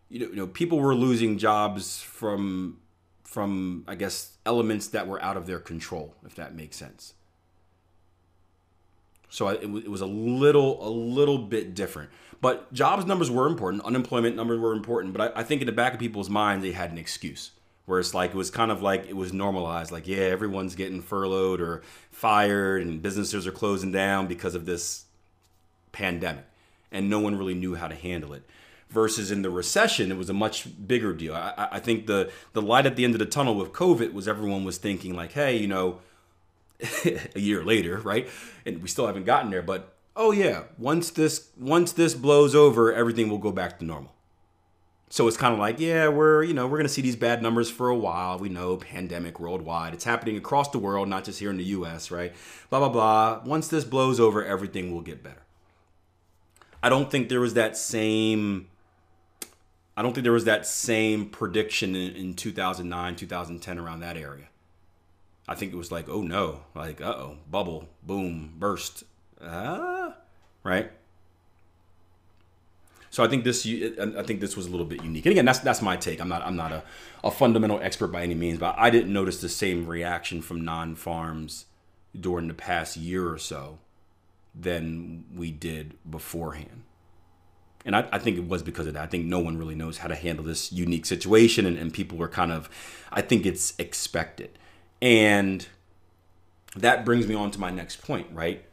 you 0.09 0.19
know, 0.19 0.27
you 0.27 0.35
know 0.35 0.47
people 0.47 0.79
were 0.79 0.95
losing 0.95 1.37
jobs 1.37 2.01
from 2.01 2.77
from 3.23 3.85
I 3.87 3.95
guess 3.95 4.37
elements 4.45 4.87
that 4.87 5.07
were 5.07 5.21
out 5.21 5.37
of 5.37 5.47
their 5.47 5.59
control, 5.59 6.15
if 6.25 6.35
that 6.35 6.53
makes 6.53 6.75
sense. 6.75 7.13
So 9.29 9.47
it, 9.47 9.63
it 9.63 9.89
was 9.89 10.01
a 10.01 10.05
little 10.05 10.85
a 10.85 10.89
little 10.89 11.37
bit 11.37 11.73
different, 11.73 12.09
but 12.41 12.71
jobs 12.73 13.05
numbers 13.05 13.31
were 13.31 13.47
important, 13.47 13.83
unemployment 13.85 14.35
numbers 14.35 14.59
were 14.59 14.73
important. 14.73 15.13
But 15.13 15.33
I, 15.35 15.39
I 15.39 15.43
think 15.43 15.61
in 15.61 15.67
the 15.67 15.71
back 15.71 15.93
of 15.93 15.99
people's 15.99 16.29
minds 16.29 16.63
they 16.63 16.73
had 16.73 16.91
an 16.91 16.97
excuse 16.97 17.51
where 17.85 17.99
it's 17.99 18.13
like 18.13 18.31
it 18.31 18.37
was 18.37 18.49
kind 18.51 18.71
of 18.71 18.81
like 18.81 19.07
it 19.07 19.15
was 19.15 19.33
normalized, 19.33 19.91
like 19.91 20.07
yeah, 20.07 20.17
everyone's 20.17 20.75
getting 20.75 21.01
furloughed 21.01 21.61
or 21.61 21.81
fired, 22.11 22.81
and 22.81 23.01
businesses 23.01 23.47
are 23.47 23.51
closing 23.51 23.91
down 23.91 24.27
because 24.27 24.55
of 24.55 24.65
this 24.65 25.05
pandemic, 25.91 26.45
and 26.91 27.09
no 27.09 27.19
one 27.19 27.37
really 27.37 27.53
knew 27.53 27.75
how 27.75 27.87
to 27.87 27.95
handle 27.95 28.33
it. 28.33 28.43
Versus 28.89 29.31
in 29.31 29.41
the 29.41 29.49
recession 29.49 30.11
it 30.11 30.17
was 30.17 30.29
a 30.29 30.33
much 30.33 30.67
bigger 30.85 31.13
deal. 31.13 31.33
I, 31.33 31.69
I, 31.71 31.79
think 31.79 32.07
the 32.07 32.29
the 32.51 32.61
light 32.61 32.85
at 32.85 32.97
the 32.97 33.05
end 33.05 33.15
of 33.15 33.19
the 33.19 33.25
tunnel 33.25 33.55
with 33.55 33.71
covid 33.71 34.11
was 34.11 34.27
everyone 34.27 34.65
was 34.65 34.77
thinking 34.77 35.15
like 35.15 35.31
hey 35.31 35.55
you 35.55 35.67
know 35.67 35.99
a 37.05 37.39
year 37.39 37.63
later 37.63 37.99
right? 37.99 38.27
And 38.65 38.81
we 38.81 38.89
still 38.89 39.07
haven't 39.07 39.23
gotten 39.23 39.49
there 39.49 39.61
but 39.61 39.93
oh 40.17 40.31
yeah 40.31 40.63
once 40.77 41.09
this 41.09 41.51
once 41.57 41.93
this 41.93 42.13
blows 42.13 42.53
over 42.53 42.93
everything 42.93 43.29
will 43.29 43.37
go 43.37 43.53
back 43.53 43.79
to 43.79 43.85
normal. 43.85 44.13
So 45.09 45.25
it's 45.25 45.37
kind 45.37 45.53
of 45.53 45.59
like 45.59 45.79
yeah 45.79 46.09
we're 46.09 46.43
you 46.43 46.53
know 46.53 46.67
we're 46.67 46.77
going 46.77 46.83
to 46.83 46.93
see 46.93 47.01
these 47.01 47.15
bad 47.15 47.41
numbers 47.41 47.71
for 47.71 47.87
a 47.87 47.95
while. 47.95 48.39
We 48.39 48.49
know 48.49 48.75
pandemic 48.75 49.39
worldwide. 49.39 49.93
It's 49.93 50.03
happening 50.03 50.35
across 50.35 50.67
the 50.67 50.79
world 50.79 51.07
not 51.07 51.23
just 51.23 51.39
here 51.39 51.49
in 51.49 51.55
the 51.55 51.63
us 51.63 52.11
right? 52.11 52.33
Blah 52.69 52.79
blah 52.79 52.89
blah. 52.89 53.41
Once 53.45 53.69
this 53.69 53.85
blows 53.85 54.19
over 54.19 54.43
everything 54.43 54.91
will 54.91 54.99
get 54.99 55.23
better 55.23 55.43
i 56.83 56.89
don't 56.89 57.11
think 57.11 57.29
there 57.29 57.39
was 57.39 57.53
that 57.53 57.77
same 57.77 58.67
I 59.95 60.01
don't 60.01 60.13
think 60.13 60.23
there 60.23 60.33
was 60.33 60.45
that 60.45 60.65
same 60.65 61.29
prediction 61.29 61.95
in, 61.95 62.15
in 62.15 62.33
2009, 62.33 63.15
2010 63.15 63.77
around 63.77 63.99
that 63.99 64.17
area. 64.17 64.45
I 65.47 65.55
think 65.55 65.73
it 65.73 65.75
was 65.75 65.91
like, 65.91 66.07
oh 66.07 66.21
no, 66.21 66.61
like, 66.73 67.01
uh 67.01 67.13
oh, 67.15 67.37
bubble, 67.49 67.89
boom, 68.01 68.53
burst. 68.57 69.03
Ah, 69.43 70.15
right? 70.63 70.91
So 73.09 73.23
I 73.23 73.27
think 73.27 73.43
this, 73.43 73.67
I 73.67 74.23
think 74.23 74.39
this 74.39 74.55
was 74.55 74.67
a 74.67 74.69
little 74.69 74.85
bit 74.85 75.03
unique. 75.03 75.25
And 75.25 75.33
again, 75.33 75.43
that's 75.43 75.59
that's 75.59 75.81
my 75.81 75.97
take. 75.97 76.21
I'm 76.21 76.29
not 76.29 76.41
I'm 76.43 76.55
not 76.55 76.71
a, 76.71 76.83
a 77.23 77.29
fundamental 77.29 77.79
expert 77.81 78.07
by 78.07 78.23
any 78.23 78.35
means, 78.35 78.57
but 78.57 78.75
I 78.77 78.89
didn't 78.89 79.11
notice 79.11 79.41
the 79.41 79.49
same 79.49 79.85
reaction 79.85 80.41
from 80.41 80.63
non-farms 80.63 81.65
during 82.17 82.47
the 82.47 82.53
past 82.53 82.95
year 82.95 83.29
or 83.29 83.37
so 83.37 83.79
than 84.53 85.25
we 85.33 85.51
did 85.51 85.95
beforehand 86.09 86.83
and 87.85 87.95
I, 87.95 88.07
I, 88.11 88.19
think 88.19 88.37
it 88.37 88.47
was 88.47 88.61
because 88.61 88.87
of 88.87 88.93
that. 88.93 89.03
I 89.03 89.07
think 89.07 89.25
no 89.25 89.39
one 89.39 89.57
really 89.57 89.75
knows 89.75 89.99
how 89.99 90.07
to 90.07 90.15
handle 90.15 90.45
this 90.45 90.71
unique 90.71 91.05
situation, 91.05 91.65
and, 91.65 91.77
and 91.77 91.93
people 91.93 92.17
were 92.17 92.27
kind 92.27 92.51
of, 92.51 92.69
I 93.11 93.21
think 93.21 93.45
it's 93.45 93.73
expected. 93.79 94.57
And 95.01 95.67
that 96.75 97.03
brings 97.05 97.27
me 97.27 97.35
on 97.35 97.51
to 97.51 97.59
my 97.59 97.71
next 97.71 98.01
point, 98.01 98.27
right? 98.31 98.63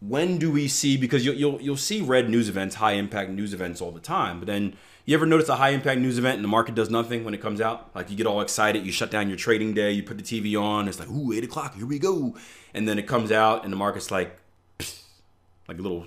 When 0.00 0.38
do 0.38 0.50
we 0.50 0.68
see? 0.68 0.96
Because 0.96 1.24
you'll 1.24 1.36
you'll, 1.36 1.60
you'll 1.60 1.76
see 1.76 2.02
red 2.02 2.28
news 2.28 2.48
events, 2.48 2.76
high 2.76 2.92
impact 2.92 3.30
news 3.30 3.54
events 3.54 3.80
all 3.80 3.92
the 3.92 4.00
time, 4.00 4.40
but 4.40 4.46
then 4.46 4.76
you 5.04 5.14
ever 5.14 5.24
notice 5.24 5.48
a 5.48 5.56
high 5.56 5.70
impact 5.70 6.00
news 6.00 6.18
event 6.18 6.34
and 6.34 6.44
the 6.44 6.48
market 6.48 6.74
does 6.74 6.90
nothing 6.90 7.24
when 7.24 7.32
it 7.32 7.40
comes 7.40 7.60
out? 7.60 7.94
Like 7.94 8.10
you 8.10 8.16
get 8.16 8.26
all 8.26 8.40
excited, 8.40 8.84
you 8.84 8.90
shut 8.90 9.10
down 9.10 9.28
your 9.28 9.38
trading 9.38 9.72
day, 9.72 9.92
you 9.92 10.02
put 10.02 10.18
the 10.18 10.24
TV 10.24 10.60
on, 10.60 10.88
it's 10.88 10.98
like, 10.98 11.08
ooh, 11.08 11.32
eight 11.32 11.44
o'clock, 11.44 11.76
here 11.76 11.86
we 11.86 12.00
go. 12.00 12.34
And 12.74 12.88
then 12.88 12.98
it 12.98 13.06
comes 13.06 13.30
out 13.30 13.62
and 13.62 13.72
the 13.72 13.76
market's 13.76 14.10
like, 14.10 14.36
like 15.68 15.78
a 15.78 15.82
little 15.82 16.06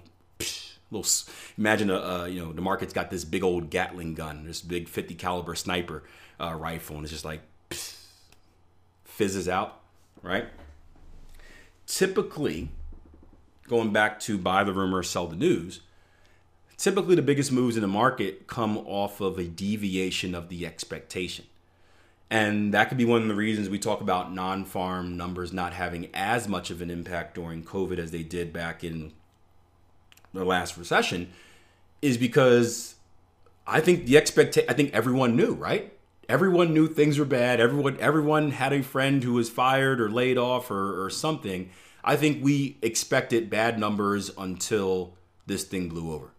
little 0.92 1.10
imagine 1.58 1.90
a, 1.90 2.28
you 2.28 2.44
know 2.44 2.52
the 2.52 2.62
market's 2.62 2.94
got 2.94 3.10
this 3.10 3.24
big 3.24 3.44
old 3.44 3.70
Gatling 3.70 4.16
gun, 4.16 4.46
this 4.46 4.62
big 4.62 4.88
50 4.88 5.16
caliber 5.16 5.56
sniper 5.56 6.04
uh, 6.40 6.54
rifle, 6.54 6.96
and 6.96 7.06
it's 7.06 7.12
just 7.12 7.26
like 7.26 7.42
pff, 7.70 7.98
fizzes 9.06 9.48
out, 9.48 9.82
right? 10.22 10.46
Typically, 11.86 12.70
going 13.68 13.92
back 13.92 14.20
to 14.22 14.38
buy 14.38 14.64
the 14.64 14.74
rumor, 14.74 15.04
sell 15.04 15.28
the 15.28 15.36
news. 15.36 15.82
Typically, 16.78 17.16
the 17.16 17.22
biggest 17.22 17.52
moves 17.52 17.76
in 17.76 17.82
the 17.82 17.88
market 17.88 18.48
come 18.48 18.78
off 18.78 19.20
of 19.20 19.38
a 19.38 19.44
deviation 19.44 20.34
of 20.34 20.48
the 20.50 20.66
expectation. 20.66 21.46
And 22.32 22.74
that 22.74 22.90
could 22.90 22.98
be 22.98 23.06
one 23.06 23.24
of 23.24 23.28
the 23.28 23.36
reasons 23.36 23.70
we 23.70 23.80
talk 23.80 24.02
about 24.02 24.32
non 24.32 24.64
farm 24.64 25.18
numbers 25.18 25.52
not 25.52 25.74
having 25.74 26.10
as 26.14 26.48
much 26.48 26.70
of 26.70 26.82
an 26.82 26.92
impact 26.92 27.36
during 27.36 27.64
COVID 27.64 27.98
as 27.98 28.12
they 28.12 28.24
did 28.24 28.54
back 28.54 28.84
in 28.84 29.14
the 30.34 30.44
last 30.44 30.78
recession 30.78 31.32
is 32.02 32.18
because 32.18 32.96
I 33.68 33.82
think 33.82 34.06
the 34.06 34.18
expectation 34.18 34.70
I 34.70 34.74
think 34.74 34.94
everyone 34.94 35.36
knew, 35.36 35.54
right? 35.54 35.94
Everyone 36.28 36.74
knew 36.74 36.88
things 36.88 37.18
were 37.18 37.26
bad. 37.26 37.60
Everyone 37.60 37.98
everyone 38.00 38.52
had 38.52 38.74
a 38.74 38.84
friend 38.84 39.24
who 39.24 39.34
was 39.34 39.50
fired 39.50 40.00
or 40.00 40.10
laid 40.10 40.38
off 40.38 40.72
or, 40.72 41.04
or 41.04 41.10
something. 41.10 41.70
I 42.04 42.16
think 42.16 42.44
we 42.44 42.78
expected 42.82 43.50
bad 43.50 43.78
numbers 43.78 44.32
until 44.38 45.14
this 45.46 45.64
thing 45.64 45.90
blew 45.90 46.14
over. 46.14 46.32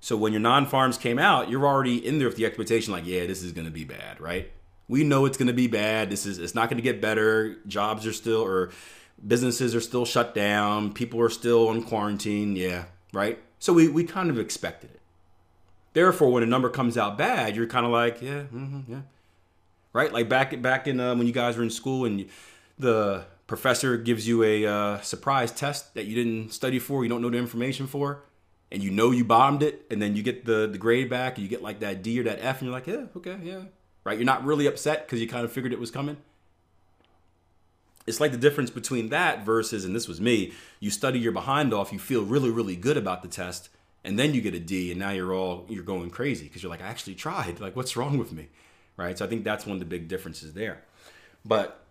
So 0.00 0.16
when 0.16 0.32
your 0.32 0.40
non-farms 0.40 0.96
came 0.96 1.18
out, 1.18 1.50
you're 1.50 1.66
already 1.66 2.04
in 2.04 2.18
there 2.18 2.28
with 2.28 2.36
the 2.36 2.46
expectation 2.46 2.92
like, 2.92 3.06
yeah, 3.06 3.26
this 3.26 3.42
is 3.42 3.52
going 3.52 3.66
to 3.66 3.72
be 3.72 3.84
bad, 3.84 4.20
right? 4.20 4.50
We 4.88 5.04
know 5.04 5.26
it's 5.26 5.36
going 5.36 5.48
to 5.48 5.54
be 5.54 5.66
bad. 5.66 6.10
This 6.10 6.24
is 6.24 6.38
it's 6.38 6.54
not 6.54 6.70
going 6.70 6.78
to 6.78 6.82
get 6.82 7.00
better. 7.00 7.56
Jobs 7.66 8.06
are 8.06 8.12
still 8.12 8.40
or 8.40 8.70
businesses 9.26 9.74
are 9.74 9.80
still 9.80 10.04
shut 10.04 10.34
down. 10.34 10.92
People 10.92 11.20
are 11.20 11.28
still 11.28 11.68
on 11.68 11.82
quarantine. 11.82 12.56
Yeah, 12.56 12.84
right? 13.12 13.38
So 13.58 13.72
we, 13.72 13.88
we 13.88 14.04
kind 14.04 14.30
of 14.30 14.38
expected 14.38 14.90
it. 14.90 15.00
Therefore, 15.92 16.30
when 16.30 16.42
a 16.42 16.46
number 16.46 16.70
comes 16.70 16.96
out 16.96 17.18
bad, 17.18 17.56
you're 17.56 17.66
kind 17.66 17.84
of 17.84 17.92
like, 17.92 18.22
yeah, 18.22 18.42
mm-hmm, 18.42 18.92
yeah, 18.92 19.00
right? 19.92 20.12
Like 20.12 20.28
back 20.28 20.60
back 20.62 20.86
in 20.86 21.00
uh, 21.00 21.14
when 21.16 21.26
you 21.26 21.32
guys 21.32 21.56
were 21.56 21.62
in 21.62 21.70
school 21.70 22.04
and 22.04 22.20
you, 22.20 22.28
the 22.78 23.24
professor 23.46 23.96
gives 23.96 24.28
you 24.28 24.44
a 24.44 24.66
uh, 24.66 25.00
surprise 25.00 25.50
test 25.50 25.94
that 25.94 26.04
you 26.04 26.14
didn't 26.14 26.52
study 26.52 26.78
for, 26.78 27.02
you 27.02 27.08
don't 27.08 27.22
know 27.22 27.30
the 27.30 27.38
information 27.38 27.86
for, 27.86 28.22
and 28.70 28.82
you 28.82 28.90
know 28.90 29.10
you 29.10 29.24
bombed 29.24 29.62
it, 29.62 29.86
and 29.90 30.00
then 30.00 30.14
you 30.14 30.22
get 30.22 30.44
the 30.44 30.68
the 30.68 30.78
grade 30.78 31.08
back, 31.08 31.36
and 31.36 31.42
you 31.42 31.48
get 31.48 31.62
like 31.62 31.80
that 31.80 32.02
D 32.02 32.20
or 32.20 32.24
that 32.24 32.38
F, 32.42 32.60
and 32.60 32.66
you're 32.66 32.72
like, 32.72 32.86
yeah, 32.86 33.06
okay, 33.16 33.38
yeah, 33.42 33.62
right? 34.04 34.18
You're 34.18 34.26
not 34.26 34.44
really 34.44 34.66
upset 34.66 35.06
because 35.06 35.20
you 35.20 35.26
kind 35.26 35.44
of 35.44 35.50
figured 35.50 35.72
it 35.72 35.80
was 35.80 35.90
coming 35.90 36.18
it's 38.08 38.20
like 38.20 38.32
the 38.32 38.38
difference 38.38 38.70
between 38.70 39.10
that 39.10 39.44
versus, 39.44 39.84
and 39.84 39.94
this 39.94 40.08
was 40.08 40.20
me, 40.20 40.52
you 40.80 40.90
study 40.90 41.18
your 41.18 41.32
behind 41.32 41.72
off, 41.72 41.92
you 41.92 41.98
feel 41.98 42.24
really, 42.24 42.50
really 42.50 42.76
good 42.76 42.96
about 42.96 43.22
the 43.22 43.28
test, 43.28 43.68
and 44.04 44.18
then 44.18 44.34
you 44.34 44.40
get 44.40 44.54
a 44.54 44.60
D, 44.60 44.90
and 44.90 44.98
now 44.98 45.10
you're 45.10 45.34
all 45.34 45.66
you're 45.68 45.82
going 45.82 46.10
crazy 46.10 46.44
because 46.44 46.62
you're 46.62 46.70
like, 46.70 46.82
I 46.82 46.86
actually 46.86 47.14
tried. 47.14 47.60
Like, 47.60 47.76
what's 47.76 47.96
wrong 47.96 48.18
with 48.18 48.32
me, 48.32 48.48
right? 48.96 49.16
So 49.18 49.24
I 49.24 49.28
think 49.28 49.44
that's 49.44 49.66
one 49.66 49.74
of 49.74 49.80
the 49.80 49.86
big 49.86 50.08
differences 50.08 50.54
there. 50.54 50.82
But 51.44 51.84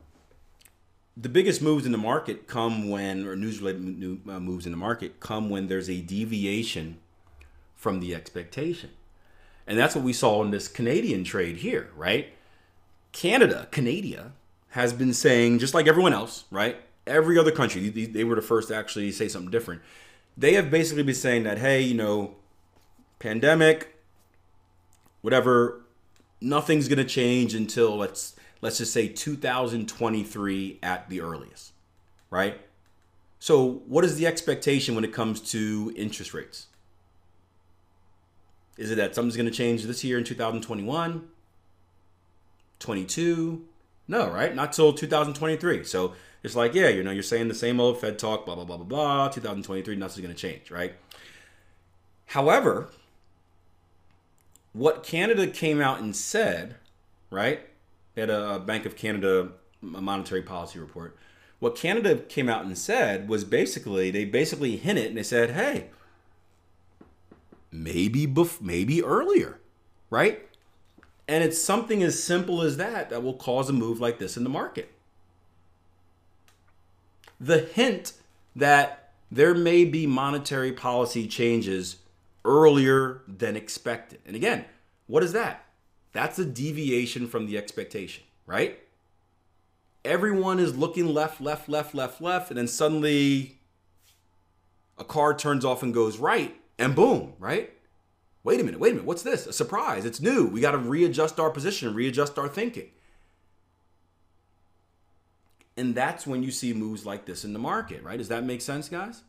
the 1.16 1.30
biggest 1.30 1.62
moves 1.62 1.86
in 1.86 1.92
the 1.92 1.98
market 1.98 2.48
come 2.48 2.90
when, 2.90 3.26
or 3.26 3.36
news 3.36 3.60
related 3.60 4.22
uh, 4.30 4.40
moves 4.40 4.66
in 4.66 4.72
the 4.72 4.78
market 4.78 5.20
come 5.20 5.50
when 5.50 5.68
there's 5.68 5.90
a 5.90 6.02
deviation 6.02 7.00
from 7.76 8.00
the 8.00 8.14
expectation. 8.14 8.92
And 9.66 9.78
that's 9.78 9.96
what 9.96 10.04
we 10.04 10.14
saw 10.14 10.44
in 10.44 10.52
this 10.52 10.68
Canadian 10.68 11.24
trade 11.24 11.58
here, 11.58 11.90
right? 11.96 12.34
Canada, 13.12 13.68
Canada, 13.72 14.34
has 14.78 14.94
been 14.94 15.12
saying, 15.12 15.58
just 15.58 15.74
like 15.74 15.88
everyone 15.88 16.14
else, 16.14 16.44
right? 16.52 16.78
Every 17.08 17.40
other 17.40 17.50
country, 17.50 17.90
they 17.90 18.24
were 18.24 18.36
the 18.36 18.44
first 18.44 18.68
to 18.68 18.76
actually 18.76 19.12
say 19.12 19.28
something 19.28 19.50
different. 19.50 19.82
They 20.38 20.54
have 20.54 20.70
basically 20.70 21.02
been 21.02 21.16
saying 21.16 21.46
that, 21.46 21.58
hey, 21.58 21.82
you 21.82 21.96
know, 21.96 22.36
pandemic, 23.18 23.98
whatever, 25.24 25.82
nothing's 26.40 26.88
going 26.88 27.00
to 27.00 27.06
change 27.06 27.56
until 27.56 27.98
let's 27.98 28.36
let's 28.62 28.78
just 28.78 28.94
say 28.94 29.08
2023 29.08 30.78
at 30.84 31.10
the 31.10 31.22
earliest, 31.22 31.74
right? 32.30 32.62
So, 33.40 33.82
what 33.88 34.06
is 34.06 34.18
the 34.18 34.28
expectation 34.28 34.94
when 34.94 35.04
it 35.04 35.12
comes 35.12 35.42
to 35.54 35.92
interest 35.98 36.36
rates? 36.36 36.68
Is 38.78 38.92
it 38.92 38.96
that 38.98 39.16
something's 39.16 39.38
going 39.38 39.50
to 39.50 39.52
change 39.52 39.86
this 39.86 40.04
year 40.04 40.20
in 40.20 40.24
2021, 40.24 41.28
22, 42.78 43.66
no, 44.08 44.30
right? 44.30 44.56
Not 44.56 44.74
till 44.74 44.94
2023. 44.94 45.84
So 45.84 46.14
it's 46.44 46.56
like, 46.56 46.74
yeah, 46.74 46.90
you 46.90 47.04
know, 47.04 47.12
you're 47.12 47.24
saying 47.24 47.48
the 47.48 47.56
same 47.56 47.80
old 47.80 48.00
Fed 48.00 48.18
talk, 48.18 48.46
blah, 48.46 48.56
blah, 48.56 48.64
blah, 48.64 48.78
blah, 48.78 48.86
blah. 48.86 49.30
2023, 49.30 49.96
nothing's 49.96 50.22
going 50.24 50.34
to 50.34 50.40
change, 50.40 50.72
right? 50.72 50.94
However, 52.28 52.90
what 54.74 55.04
Canada 55.04 55.48
came 55.48 55.82
out 55.82 56.00
and 56.00 56.16
said, 56.16 56.76
right? 57.32 57.68
They 58.16 58.22
had 58.22 58.30
a 58.30 58.60
Bank 58.60 58.86
of 58.86 58.96
Canada 58.96 59.50
monetary 59.82 60.42
policy 60.42 60.80
report. 60.80 61.18
What 61.60 61.76
Canada 61.76 62.18
came 62.18 62.50
out 62.50 62.66
and 62.66 62.78
said 62.78 63.28
was 63.28 63.44
basically 63.44 64.12
they 64.12 64.26
basically 64.26 64.78
hinted 64.78 65.08
and 65.08 65.18
they 65.18 65.24
said, 65.24 65.52
"Hey, 65.52 65.90
maybe 67.72 68.28
bef- 68.28 68.62
maybe 68.62 69.04
earlier, 69.04 69.60
right?" 70.10 70.47
And 71.28 71.44
it's 71.44 71.62
something 71.62 72.02
as 72.04 72.24
simple 72.24 72.62
as 72.62 72.78
that 72.78 73.10
that 73.10 73.22
will 73.22 73.34
cause 73.34 73.70
a 73.70 73.74
move 73.74 74.00
like 74.00 74.18
this 74.18 74.38
in 74.38 74.44
the 74.44 74.50
market. 74.50 74.94
The 77.40 77.60
hint 77.60 78.14
that 78.56 79.12
there 79.30 79.54
may 79.54 79.84
be 79.86 80.08
monetary 80.08 80.72
policy 80.72 81.28
changes 81.28 81.98
earlier 82.46 83.22
than 83.28 83.56
expected. 83.58 84.20
And 84.26 84.36
again, 84.36 84.66
what 85.06 85.22
is 85.22 85.34
that? 85.34 85.66
That's 86.14 86.40
a 86.40 86.46
deviation 86.46 87.28
from 87.28 87.46
the 87.46 87.58
expectation, 87.58 88.24
right? 88.46 88.80
Everyone 90.06 90.60
is 90.60 90.78
looking 90.78 91.14
left, 91.14 91.42
left, 91.42 91.68
left, 91.68 91.94
left, 91.94 92.22
left, 92.22 92.50
and 92.50 92.58
then 92.58 92.68
suddenly 92.68 93.60
a 94.98 95.04
car 95.04 95.36
turns 95.36 95.66
off 95.66 95.84
and 95.84 95.94
goes 95.94 96.18
right, 96.18 96.56
and 96.80 96.96
boom, 96.96 97.34
right? 97.38 97.72
Wait 98.48 98.62
a 98.62 98.64
minute, 98.64 98.80
wait 98.80 98.92
a 98.92 98.94
minute, 98.94 99.06
what's 99.06 99.24
this? 99.24 99.46
A 99.46 99.52
surprise, 99.52 100.06
it's 100.06 100.22
new. 100.22 100.48
We 100.48 100.62
got 100.62 100.72
to 100.72 100.78
readjust 100.78 101.38
our 101.38 101.50
position, 101.50 101.94
readjust 101.94 102.40
our 102.40 102.48
thinking. 102.48 102.92
And 105.76 105.94
that's 105.94 106.26
when 106.26 106.44
you 106.44 106.52
see 106.52 106.72
moves 106.72 107.06
like 107.06 107.26
this 107.26 107.44
in 107.44 107.52
the 107.52 107.60
market, 107.60 108.02
right? 108.04 108.18
Does 108.18 108.30
that 108.30 108.46
make 108.46 108.62
sense, 108.62 108.88
guys? 108.88 109.24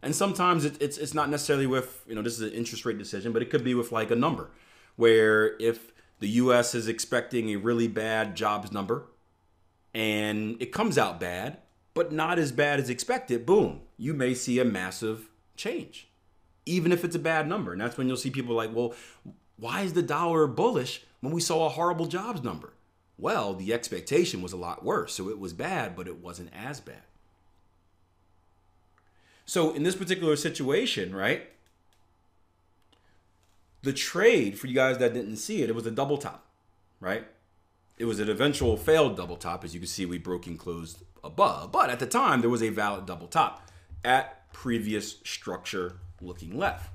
And 0.00 0.14
sometimes 0.14 0.64
it, 0.64 0.80
it's 0.80 0.96
it's 0.96 1.12
not 1.12 1.28
necessarily 1.28 1.66
with 1.66 2.04
you 2.06 2.14
know 2.14 2.22
this 2.22 2.34
is 2.34 2.42
an 2.42 2.52
interest 2.52 2.84
rate 2.84 2.98
decision, 2.98 3.32
but 3.32 3.42
it 3.42 3.50
could 3.50 3.64
be 3.64 3.74
with 3.74 3.90
like 3.90 4.12
a 4.12 4.16
number, 4.16 4.48
where 4.94 5.56
if 5.60 5.90
the 6.20 6.28
U.S. 6.28 6.72
is 6.72 6.86
expecting 6.86 7.50
a 7.50 7.56
really 7.56 7.88
bad 7.88 8.36
jobs 8.36 8.70
number, 8.70 9.06
and 9.92 10.56
it 10.62 10.70
comes 10.70 10.98
out 10.98 11.18
bad, 11.18 11.58
but 11.94 12.12
not 12.12 12.38
as 12.38 12.52
bad 12.52 12.78
as 12.78 12.88
expected, 12.88 13.44
boom, 13.44 13.80
you 13.96 14.14
may 14.14 14.34
see 14.34 14.60
a 14.60 14.64
massive 14.64 15.30
change, 15.56 16.10
even 16.66 16.92
if 16.92 17.04
it's 17.04 17.16
a 17.16 17.20
bad 17.20 17.48
number. 17.48 17.72
And 17.72 17.80
that's 17.80 17.96
when 17.96 18.08
you'll 18.08 18.16
see 18.16 18.30
people 18.30 18.54
like, 18.54 18.74
well, 18.74 18.94
why 19.56 19.82
is 19.82 19.92
the 19.92 20.02
dollar 20.02 20.46
bullish 20.46 21.02
when 21.20 21.32
we 21.32 21.40
saw 21.40 21.66
a 21.66 21.70
horrible 21.70 22.06
jobs 22.06 22.42
number? 22.42 22.72
Well, 23.16 23.54
the 23.54 23.72
expectation 23.72 24.42
was 24.42 24.52
a 24.52 24.56
lot 24.56 24.84
worse, 24.84 25.14
so 25.14 25.28
it 25.28 25.38
was 25.38 25.52
bad, 25.52 25.94
but 25.94 26.08
it 26.08 26.18
wasn't 26.18 26.50
as 26.54 26.80
bad. 26.80 27.02
So 29.46 29.72
in 29.72 29.82
this 29.82 29.94
particular 29.94 30.36
situation, 30.36 31.14
right? 31.14 31.48
The 33.82 33.92
trade 33.92 34.58
for 34.58 34.66
you 34.66 34.74
guys 34.74 34.98
that 34.98 35.14
didn't 35.14 35.36
see 35.36 35.62
it, 35.62 35.68
it 35.68 35.74
was 35.74 35.86
a 35.86 35.90
double 35.90 36.18
top, 36.18 36.46
right? 36.98 37.26
It 37.98 38.06
was 38.06 38.18
an 38.18 38.28
eventual 38.28 38.76
failed 38.76 39.16
double 39.16 39.36
top. 39.36 39.62
As 39.62 39.74
you 39.74 39.80
can 39.80 39.86
see, 39.86 40.06
we 40.06 40.18
broke 40.18 40.46
and 40.46 40.58
closed 40.58 41.04
above. 41.22 41.70
But 41.70 41.90
at 41.90 42.00
the 42.00 42.06
time, 42.06 42.40
there 42.40 42.50
was 42.50 42.62
a 42.62 42.70
valid 42.70 43.06
double 43.06 43.28
top 43.28 43.70
at 44.04 44.52
previous 44.52 45.18
structure 45.24 45.98
looking 46.24 46.56
left, 46.56 46.90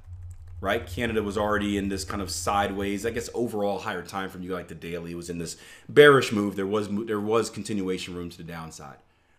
right? 0.62 0.86
Canada 0.86 1.24
was 1.24 1.38
already 1.38 1.78
in 1.78 1.90
this 1.90 2.04
kind 2.04 2.22
of 2.22 2.30
sideways, 2.30 3.06
I 3.06 3.12
guess 3.12 3.30
overall 3.34 3.80
higher 3.80 4.04
time 4.04 4.30
from 4.30 4.44
you 4.44 4.54
like 4.54 4.68
the 4.68 4.76
daily 4.76 5.16
was 5.16 5.30
in 5.30 5.38
this 5.38 5.58
bearish 5.88 6.32
move. 6.32 6.56
There 6.56 6.68
was 6.68 6.90
there 7.06 7.20
was 7.20 7.50
continuation 7.50 8.16
room 8.16 8.30
to 8.30 8.38
the 8.38 8.44
downside, 8.44 8.98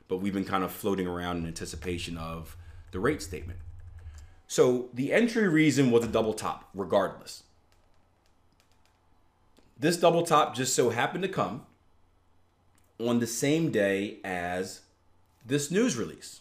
but 0.09 0.19
we've 0.19 0.35
been 0.35 0.45
kind 0.45 0.65
of 0.65 0.73
floating 0.73 1.07
around 1.07 1.39
in 1.39 1.47
anticipation 1.47 2.17
of 2.17 2.57
the 2.93 3.01
rate 3.01 3.23
statement. 3.23 3.59
So 4.47 4.89
the 4.93 5.13
entry 5.13 5.47
reason 5.47 5.91
was 5.91 6.05
a 6.05 6.09
double 6.09 6.35
top, 6.35 6.69
regardless. 6.75 7.45
This 9.79 9.97
double 9.97 10.25
top 10.25 10.55
just 10.55 10.75
so 10.75 10.91
happened 10.91 11.23
to 11.23 11.29
come 11.29 11.67
on 12.99 13.21
the 13.21 13.27
same 13.27 13.71
day 13.71 14.19
as 14.25 14.81
this 15.47 15.71
news 15.71 15.97
release. 15.97 16.40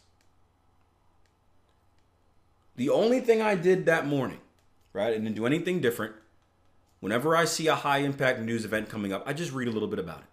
The 2.80 2.90
only 2.90 3.20
thing 3.20 3.42
I 3.42 3.56
did 3.56 3.86
that 3.88 4.08
morning, 4.08 4.40
right, 4.94 5.14
and 5.14 5.26
didn't 5.26 5.36
do 5.36 5.46
anything 5.46 5.82
different, 5.82 6.14
whenever 7.02 7.36
I 7.36 7.44
see 7.44 7.68
a 7.68 7.76
high 7.76 7.98
impact 7.98 8.40
news 8.40 8.64
event 8.64 8.88
coming 8.88 9.12
up, 9.12 9.22
I 9.26 9.34
just 9.34 9.52
read 9.52 9.68
a 9.68 9.72
little 9.72 9.90
bit 9.90 10.00
about 10.00 10.20
it 10.20 10.28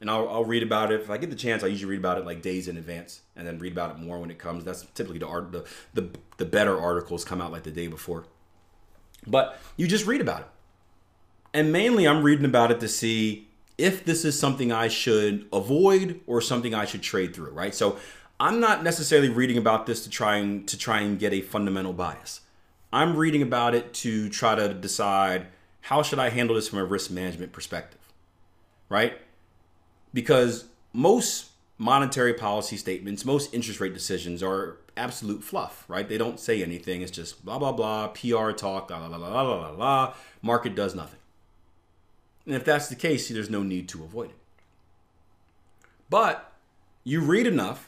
and 0.00 0.10
I'll, 0.10 0.28
I'll 0.28 0.44
read 0.44 0.62
about 0.62 0.92
it 0.92 1.00
if 1.00 1.10
I 1.10 1.16
get 1.16 1.30
the 1.30 1.36
chance. 1.36 1.62
I 1.62 1.68
usually 1.68 1.90
read 1.90 1.98
about 1.98 2.18
it 2.18 2.24
like 2.24 2.42
days 2.42 2.68
in 2.68 2.76
advance, 2.76 3.22
and 3.36 3.46
then 3.46 3.58
read 3.58 3.72
about 3.72 3.90
it 3.92 3.98
more 3.98 4.18
when 4.18 4.30
it 4.30 4.38
comes. 4.38 4.64
That's 4.64 4.84
typically 4.94 5.18
the 5.18 5.26
art 5.26 5.52
the 5.52 5.64
the, 5.94 6.10
the 6.36 6.44
better 6.44 6.78
articles 6.78 7.24
come 7.24 7.40
out 7.40 7.52
like 7.52 7.64
the 7.64 7.70
day 7.70 7.88
before. 7.88 8.24
But 9.26 9.58
you 9.76 9.86
just 9.86 10.06
read 10.06 10.20
about 10.20 10.40
it, 10.40 10.46
and 11.52 11.72
mainly 11.72 12.06
I'm 12.06 12.22
reading 12.22 12.44
about 12.44 12.70
it 12.70 12.80
to 12.80 12.88
see 12.88 13.48
if 13.76 14.04
this 14.04 14.24
is 14.24 14.38
something 14.38 14.72
I 14.72 14.88
should 14.88 15.46
avoid 15.52 16.20
or 16.26 16.40
something 16.40 16.74
I 16.74 16.84
should 16.84 17.02
trade 17.02 17.34
through. 17.34 17.50
Right. 17.50 17.74
So 17.74 17.98
I'm 18.40 18.60
not 18.60 18.82
necessarily 18.84 19.28
reading 19.28 19.58
about 19.58 19.86
this 19.86 20.04
to 20.04 20.10
try 20.10 20.36
and 20.36 20.66
to 20.68 20.78
try 20.78 21.00
and 21.00 21.18
get 21.18 21.32
a 21.32 21.40
fundamental 21.40 21.92
bias. 21.92 22.40
I'm 22.92 23.16
reading 23.16 23.42
about 23.42 23.74
it 23.74 23.92
to 23.94 24.28
try 24.28 24.54
to 24.54 24.72
decide 24.72 25.48
how 25.82 26.02
should 26.02 26.18
I 26.18 26.30
handle 26.30 26.56
this 26.56 26.68
from 26.68 26.78
a 26.78 26.84
risk 26.84 27.10
management 27.10 27.52
perspective. 27.52 28.00
Right 28.88 29.18
because 30.12 30.64
most 30.92 31.50
monetary 31.76 32.34
policy 32.34 32.76
statements, 32.76 33.24
most 33.24 33.52
interest 33.54 33.80
rate 33.80 33.94
decisions 33.94 34.42
are 34.42 34.78
absolute 34.96 35.44
fluff, 35.44 35.84
right? 35.88 36.08
They 36.08 36.18
don't 36.18 36.40
say 36.40 36.62
anything. 36.62 37.02
It's 37.02 37.10
just 37.10 37.44
blah, 37.44 37.58
blah, 37.58 37.72
blah, 37.72 38.08
PR 38.08 38.50
talk, 38.50 38.88
blah, 38.88 38.98
blah, 38.98 39.16
blah, 39.16 39.18
blah, 39.18 39.44
blah, 39.44 39.72
blah. 39.72 40.14
Market 40.42 40.74
does 40.74 40.94
nothing. 40.94 41.20
And 42.46 42.54
if 42.54 42.64
that's 42.64 42.88
the 42.88 42.96
case, 42.96 43.28
there's 43.28 43.50
no 43.50 43.62
need 43.62 43.88
to 43.90 44.02
avoid 44.02 44.30
it. 44.30 44.36
But 46.10 46.52
you 47.04 47.20
read 47.20 47.46
enough, 47.46 47.87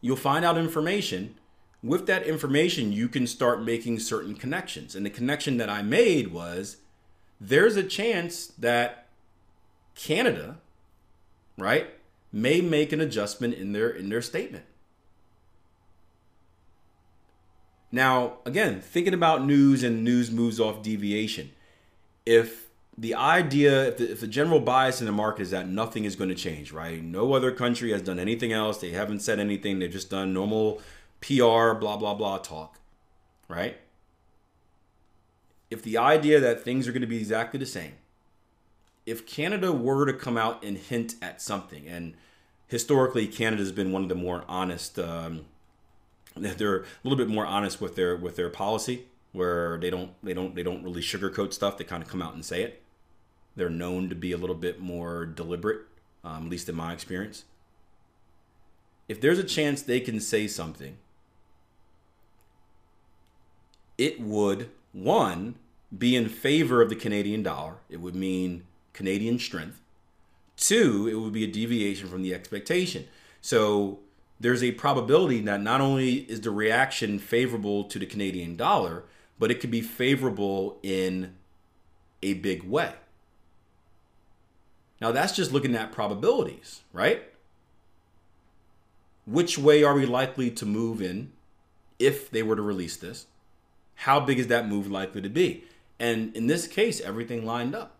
you'll 0.00 0.16
find 0.16 0.44
out 0.44 0.58
information. 0.58 1.36
With 1.82 2.06
that 2.06 2.24
information, 2.24 2.92
you 2.92 3.08
can 3.08 3.26
start 3.26 3.62
making 3.62 4.00
certain 4.00 4.34
connections. 4.34 4.94
And 4.94 5.04
the 5.06 5.10
connection 5.10 5.56
that 5.56 5.70
I 5.70 5.82
made 5.82 6.28
was 6.28 6.76
there's 7.40 7.76
a 7.76 7.82
chance 7.82 8.48
that 8.58 9.06
Canada 9.94 10.58
right, 11.60 11.90
may 12.32 12.60
make 12.60 12.92
an 12.92 13.00
adjustment 13.00 13.54
in 13.54 13.72
their 13.72 13.90
in 13.90 14.08
their 14.08 14.22
statement. 14.22 14.64
Now, 17.92 18.38
again, 18.46 18.80
thinking 18.80 19.14
about 19.14 19.44
news 19.44 19.82
and 19.82 20.04
news 20.04 20.30
moves 20.30 20.60
off 20.60 20.82
deviation. 20.82 21.50
If 22.24 22.69
the 23.00 23.14
idea, 23.14 23.88
if 23.88 23.96
the, 23.96 24.12
if 24.12 24.20
the, 24.20 24.26
general 24.26 24.60
bias 24.60 25.00
in 25.00 25.06
the 25.06 25.12
market 25.12 25.40
is 25.40 25.50
that 25.52 25.66
nothing 25.66 26.04
is 26.04 26.16
going 26.16 26.28
to 26.28 26.34
change, 26.34 26.70
right? 26.70 27.02
No 27.02 27.32
other 27.32 27.50
country 27.50 27.92
has 27.92 28.02
done 28.02 28.18
anything 28.18 28.52
else. 28.52 28.76
They 28.76 28.90
haven't 28.90 29.20
said 29.20 29.40
anything. 29.40 29.78
They've 29.78 29.90
just 29.90 30.10
done 30.10 30.34
normal 30.34 30.82
PR, 31.22 31.72
blah, 31.72 31.96
blah, 31.96 32.12
blah 32.12 32.36
talk, 32.38 32.78
right? 33.48 33.78
If 35.70 35.82
the 35.82 35.96
idea 35.96 36.40
that 36.40 36.62
things 36.62 36.86
are 36.86 36.92
going 36.92 37.00
to 37.00 37.06
be 37.06 37.16
exactly 37.16 37.58
the 37.58 37.64
same, 37.64 37.94
if 39.06 39.24
Canada 39.24 39.72
were 39.72 40.04
to 40.04 40.12
come 40.12 40.36
out 40.36 40.62
and 40.62 40.76
hint 40.76 41.14
at 41.22 41.40
something, 41.40 41.88
and 41.88 42.12
historically 42.66 43.26
Canada's 43.26 43.72
been 43.72 43.92
one 43.92 44.02
of 44.02 44.10
the 44.10 44.14
more 44.14 44.44
honest, 44.46 44.98
um, 44.98 45.46
they're 46.36 46.80
a 46.80 46.84
little 47.02 47.16
bit 47.16 47.28
more 47.28 47.46
honest 47.46 47.80
with 47.80 47.96
their 47.96 48.14
with 48.14 48.36
their 48.36 48.50
policy, 48.50 49.06
where 49.32 49.78
they 49.78 49.88
don't 49.88 50.10
they 50.22 50.34
don't 50.34 50.54
they 50.54 50.62
don't 50.62 50.82
really 50.82 51.00
sugarcoat 51.00 51.54
stuff. 51.54 51.78
They 51.78 51.84
kind 51.84 52.02
of 52.02 52.10
come 52.10 52.20
out 52.20 52.34
and 52.34 52.44
say 52.44 52.62
it. 52.62 52.79
They're 53.60 53.68
known 53.68 54.08
to 54.08 54.14
be 54.14 54.32
a 54.32 54.38
little 54.38 54.56
bit 54.56 54.80
more 54.80 55.26
deliberate, 55.26 55.82
um, 56.24 56.44
at 56.44 56.50
least 56.50 56.66
in 56.70 56.74
my 56.74 56.94
experience. 56.94 57.44
If 59.06 59.20
there's 59.20 59.38
a 59.38 59.44
chance 59.44 59.82
they 59.82 60.00
can 60.00 60.18
say 60.18 60.46
something, 60.46 60.96
it 63.98 64.18
would 64.18 64.70
one 64.94 65.56
be 65.96 66.16
in 66.16 66.30
favor 66.30 66.80
of 66.80 66.88
the 66.88 66.96
Canadian 66.96 67.42
dollar. 67.42 67.74
It 67.90 68.00
would 68.00 68.14
mean 68.14 68.64
Canadian 68.94 69.38
strength. 69.38 69.82
Two, 70.56 71.06
it 71.06 71.16
would 71.16 71.34
be 71.34 71.44
a 71.44 71.46
deviation 71.52 72.08
from 72.08 72.22
the 72.22 72.32
expectation. 72.32 73.08
So 73.42 73.98
there's 74.40 74.62
a 74.62 74.72
probability 74.72 75.42
that 75.42 75.60
not 75.60 75.82
only 75.82 76.20
is 76.30 76.40
the 76.40 76.50
reaction 76.50 77.18
favorable 77.18 77.84
to 77.84 77.98
the 77.98 78.06
Canadian 78.06 78.56
dollar, 78.56 79.04
but 79.38 79.50
it 79.50 79.60
could 79.60 79.70
be 79.70 79.82
favorable 79.82 80.78
in 80.82 81.34
a 82.22 82.32
big 82.32 82.62
way. 82.62 82.94
Now, 85.00 85.12
that's 85.12 85.34
just 85.34 85.52
looking 85.52 85.74
at 85.74 85.92
probabilities, 85.92 86.82
right? 86.92 87.22
Which 89.26 89.56
way 89.56 89.82
are 89.82 89.94
we 89.94 90.06
likely 90.06 90.50
to 90.50 90.66
move 90.66 91.00
in 91.00 91.32
if 91.98 92.30
they 92.30 92.42
were 92.42 92.56
to 92.56 92.62
release 92.62 92.96
this? 92.96 93.26
How 93.94 94.20
big 94.20 94.38
is 94.38 94.48
that 94.48 94.68
move 94.68 94.90
likely 94.90 95.22
to 95.22 95.28
be? 95.28 95.64
And 95.98 96.34
in 96.34 96.46
this 96.46 96.66
case, 96.66 97.00
everything 97.00 97.44
lined 97.44 97.74
up. 97.74 97.96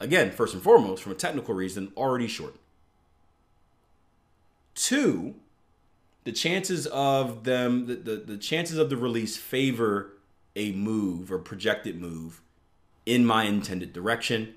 Again, 0.00 0.30
first 0.30 0.54
and 0.54 0.62
foremost, 0.62 1.02
from 1.02 1.12
a 1.12 1.16
technical 1.16 1.54
reason, 1.54 1.92
already 1.96 2.28
short. 2.28 2.54
Two, 4.74 5.34
the 6.24 6.32
chances 6.32 6.86
of 6.88 7.44
them, 7.44 7.86
the, 7.86 7.94
the, 7.94 8.16
the 8.16 8.36
chances 8.36 8.78
of 8.78 8.90
the 8.90 8.96
release 8.96 9.36
favor 9.36 10.12
a 10.54 10.72
move 10.72 11.30
or 11.30 11.38
projected 11.38 12.00
move 12.00 12.40
in 13.04 13.24
my 13.24 13.44
intended 13.44 13.92
direction. 13.92 14.54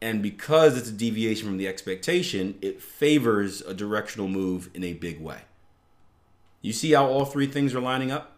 And 0.00 0.22
because 0.22 0.76
it's 0.76 0.88
a 0.88 0.92
deviation 0.92 1.46
from 1.46 1.56
the 1.56 1.68
expectation, 1.68 2.58
it 2.60 2.82
favors 2.82 3.62
a 3.62 3.72
directional 3.72 4.28
move 4.28 4.68
in 4.74 4.84
a 4.84 4.92
big 4.92 5.20
way. 5.20 5.42
You 6.60 6.72
see 6.72 6.92
how 6.92 7.06
all 7.06 7.24
three 7.24 7.46
things 7.46 7.74
are 7.74 7.80
lining 7.80 8.10
up? 8.10 8.36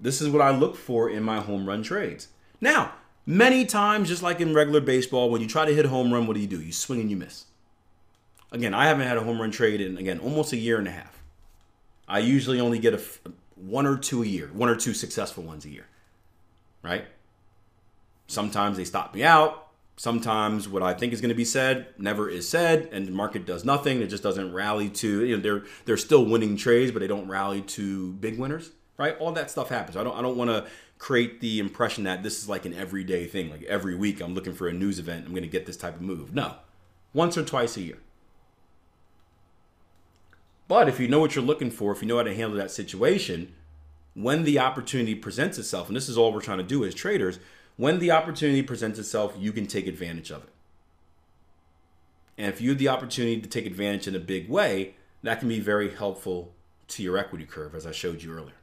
This 0.00 0.20
is 0.20 0.30
what 0.30 0.42
I 0.42 0.50
look 0.50 0.76
for 0.76 1.08
in 1.08 1.22
my 1.22 1.40
home 1.40 1.66
run 1.66 1.82
trades. 1.82 2.28
Now, 2.60 2.92
many 3.26 3.64
times, 3.64 4.08
just 4.08 4.22
like 4.22 4.40
in 4.40 4.54
regular 4.54 4.80
baseball, 4.80 5.30
when 5.30 5.40
you 5.40 5.46
try 5.46 5.64
to 5.64 5.74
hit 5.74 5.84
a 5.84 5.88
home 5.88 6.12
run, 6.12 6.26
what 6.26 6.34
do 6.34 6.40
you 6.40 6.48
do? 6.48 6.60
You 6.60 6.72
swing 6.72 7.00
and 7.00 7.10
you 7.10 7.16
miss. 7.16 7.44
Again, 8.50 8.74
I 8.74 8.86
haven't 8.86 9.06
had 9.06 9.16
a 9.16 9.22
home 9.22 9.40
run 9.40 9.50
trade 9.50 9.80
in, 9.80 9.96
again, 9.96 10.18
almost 10.18 10.52
a 10.52 10.56
year 10.56 10.78
and 10.78 10.88
a 10.88 10.90
half. 10.90 11.22
I 12.08 12.18
usually 12.18 12.60
only 12.60 12.78
get 12.78 12.94
a 12.94 13.02
one 13.54 13.86
or 13.86 13.96
two 13.96 14.22
a 14.22 14.26
year, 14.26 14.50
one 14.52 14.68
or 14.68 14.76
two 14.76 14.92
successful 14.92 15.44
ones 15.44 15.64
a 15.64 15.70
year, 15.70 15.86
right? 16.82 17.06
Sometimes 18.32 18.76
they 18.76 18.84
stop 18.84 19.14
me 19.14 19.22
out. 19.22 19.68
Sometimes 19.96 20.68
what 20.68 20.82
I 20.82 20.94
think 20.94 21.12
is 21.12 21.20
going 21.20 21.28
to 21.28 21.34
be 21.34 21.44
said 21.44 21.88
never 21.98 22.28
is 22.28 22.48
said, 22.48 22.88
and 22.92 23.06
the 23.06 23.12
market 23.12 23.44
does 23.44 23.64
nothing. 23.64 24.00
It 24.00 24.06
just 24.06 24.22
doesn't 24.22 24.52
rally 24.52 24.88
to. 24.88 25.24
You 25.24 25.36
know, 25.36 25.42
they're 25.42 25.62
they're 25.84 25.96
still 25.98 26.24
winning 26.24 26.56
trades, 26.56 26.90
but 26.90 27.00
they 27.00 27.06
don't 27.06 27.28
rally 27.28 27.60
to 27.60 28.12
big 28.14 28.38
winners, 28.38 28.70
right? 28.96 29.16
All 29.18 29.32
that 29.32 29.50
stuff 29.50 29.68
happens. 29.68 29.96
I 29.96 30.02
don't 30.02 30.16
I 30.16 30.22
don't 30.22 30.36
want 30.36 30.50
to 30.50 30.66
create 30.98 31.40
the 31.40 31.58
impression 31.58 32.04
that 32.04 32.22
this 32.22 32.38
is 32.38 32.48
like 32.48 32.64
an 32.64 32.72
everyday 32.72 33.26
thing. 33.26 33.50
Like 33.50 33.64
every 33.64 33.94
week, 33.94 34.20
I'm 34.20 34.34
looking 34.34 34.54
for 34.54 34.66
a 34.66 34.72
news 34.72 34.98
event. 34.98 35.26
I'm 35.26 35.32
going 35.32 35.42
to 35.42 35.48
get 35.48 35.66
this 35.66 35.76
type 35.76 35.96
of 35.96 36.00
move. 36.00 36.32
No, 36.32 36.54
once 37.12 37.36
or 37.36 37.44
twice 37.44 37.76
a 37.76 37.82
year. 37.82 37.98
But 40.68 40.88
if 40.88 40.98
you 40.98 41.06
know 41.06 41.20
what 41.20 41.34
you're 41.34 41.44
looking 41.44 41.70
for, 41.70 41.92
if 41.92 42.00
you 42.00 42.08
know 42.08 42.16
how 42.16 42.22
to 42.22 42.34
handle 42.34 42.56
that 42.56 42.70
situation, 42.70 43.52
when 44.14 44.44
the 44.44 44.58
opportunity 44.58 45.14
presents 45.14 45.58
itself, 45.58 45.88
and 45.88 45.96
this 45.96 46.08
is 46.08 46.16
all 46.16 46.32
we're 46.32 46.40
trying 46.40 46.58
to 46.58 46.64
do 46.64 46.84
as 46.84 46.94
traders, 46.94 47.38
when 47.76 47.98
the 47.98 48.10
opportunity 48.10 48.62
presents 48.62 48.98
itself, 48.98 49.34
you 49.38 49.52
can 49.52 49.66
take 49.66 49.86
advantage 49.86 50.30
of 50.30 50.44
it. 50.44 50.50
And 52.38 52.48
if 52.52 52.60
you 52.60 52.70
have 52.70 52.78
the 52.78 52.88
opportunity 52.88 53.40
to 53.40 53.48
take 53.48 53.66
advantage 53.66 54.08
in 54.08 54.14
a 54.14 54.20
big 54.20 54.48
way, 54.48 54.94
that 55.22 55.38
can 55.38 55.48
be 55.48 55.60
very 55.60 55.94
helpful 55.94 56.54
to 56.88 57.02
your 57.02 57.16
equity 57.16 57.44
curve, 57.44 57.74
as 57.74 57.86
I 57.86 57.92
showed 57.92 58.22
you 58.22 58.32
earlier. 58.32 58.54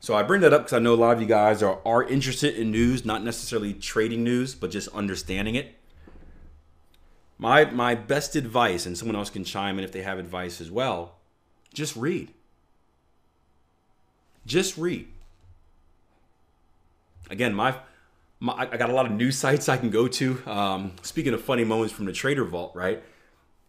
So 0.00 0.14
I 0.14 0.22
bring 0.22 0.42
that 0.42 0.52
up 0.52 0.64
because 0.64 0.74
I 0.74 0.80
know 0.80 0.92
a 0.92 0.96
lot 0.96 1.16
of 1.16 1.22
you 1.22 1.26
guys 1.26 1.62
are, 1.62 1.80
are 1.86 2.04
interested 2.04 2.56
in 2.56 2.70
news, 2.70 3.06
not 3.06 3.24
necessarily 3.24 3.72
trading 3.72 4.22
news, 4.22 4.54
but 4.54 4.70
just 4.70 4.88
understanding 4.88 5.54
it. 5.54 5.74
My 7.38 7.64
my 7.70 7.94
best 7.94 8.36
advice, 8.36 8.84
and 8.84 8.98
someone 8.98 9.16
else 9.16 9.30
can 9.30 9.44
chime 9.44 9.78
in 9.78 9.84
if 9.84 9.92
they 9.92 10.02
have 10.02 10.18
advice 10.18 10.60
as 10.60 10.70
well, 10.70 11.16
just 11.72 11.96
read. 11.96 12.32
Just 14.46 14.76
read. 14.76 15.08
Again, 17.30 17.54
my, 17.54 17.76
my 18.40 18.52
I 18.70 18.76
got 18.76 18.90
a 18.90 18.92
lot 18.92 19.06
of 19.06 19.12
news 19.12 19.38
sites 19.44 19.68
I 19.68 19.76
can 19.76 19.90
go 19.90 20.08
to. 20.08 20.42
Um, 20.46 20.92
speaking 21.02 21.34
of 21.34 21.42
funny 21.42 21.64
moments 21.64 21.92
from 21.92 22.04
the 22.04 22.12
Trader 22.12 22.44
Vault, 22.44 22.72
right? 22.74 23.02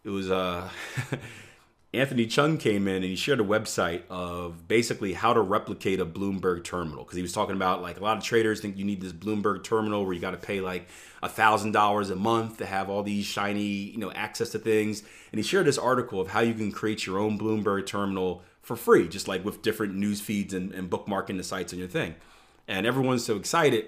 It 0.04 0.10
was 0.10 0.30
uh 0.30 0.70
Anthony 1.96 2.28
Chung 2.28 2.58
came 2.58 2.88
in 2.88 2.96
and 2.96 3.06
he 3.06 3.16
shared 3.16 3.40
a 3.40 3.44
website 3.44 4.02
of 4.10 4.68
basically 4.68 5.14
how 5.14 5.34
to 5.34 5.42
replicate 5.42 6.00
a 6.00 6.06
Bloomberg 6.06 6.64
terminal 6.64 7.04
because 7.04 7.16
he 7.16 7.22
was 7.22 7.32
talking 7.32 7.56
about 7.56 7.82
like 7.82 8.00
a 8.00 8.04
lot 8.04 8.18
of 8.18 8.24
traders 8.24 8.60
think 8.60 8.78
you 8.78 8.84
need 8.84 9.02
this 9.02 9.14
Bloomberg 9.14 9.64
terminal 9.64 10.04
where 10.04 10.14
you 10.14 10.20
got 10.20 10.32
to 10.32 10.38
pay 10.38 10.60
like 10.60 10.90
a 11.24 11.30
thousand 11.30 11.72
dollars 11.72 12.10
a 12.10 12.16
month 12.16 12.58
to 12.58 12.66
have 12.66 12.90
all 12.90 13.02
these 13.02 13.26
shiny 13.26 13.64
you 13.64 13.98
know 13.98 14.12
access 14.12 14.50
to 14.50 14.60
things 14.60 15.04
and 15.32 15.40
he 15.40 15.44
shared 15.44 15.66
this 15.66 15.78
article 15.78 16.20
of 16.20 16.28
how 16.28 16.42
you 16.42 16.54
can 16.54 16.72
create 16.72 17.06
your 17.06 17.18
own 17.18 17.40
Bloomberg 17.40 17.86
terminal 17.86 18.44
for 18.66 18.76
free 18.76 19.08
just 19.08 19.28
like 19.28 19.46
with 19.46 19.62
different 19.62 19.96
news 19.96 20.20
feeds 20.20 20.54
and, 20.54 20.74
and 20.74 20.90
bookmarking 20.90 21.38
the 21.38 21.44
sites 21.44 21.72
on 21.72 21.80
your 21.80 21.88
thing 21.88 22.16
and 22.68 22.88
everyone's 22.88 23.24
so 23.24 23.36
excited 23.36 23.88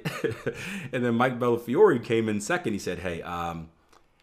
and 0.93 1.03
then 1.03 1.15
Mike 1.15 1.39
Bellafiore 1.39 2.03
came 2.03 2.29
in 2.29 2.39
second 2.39 2.73
he 2.73 2.79
said 2.79 2.99
hey 2.99 3.21
um, 3.23 3.69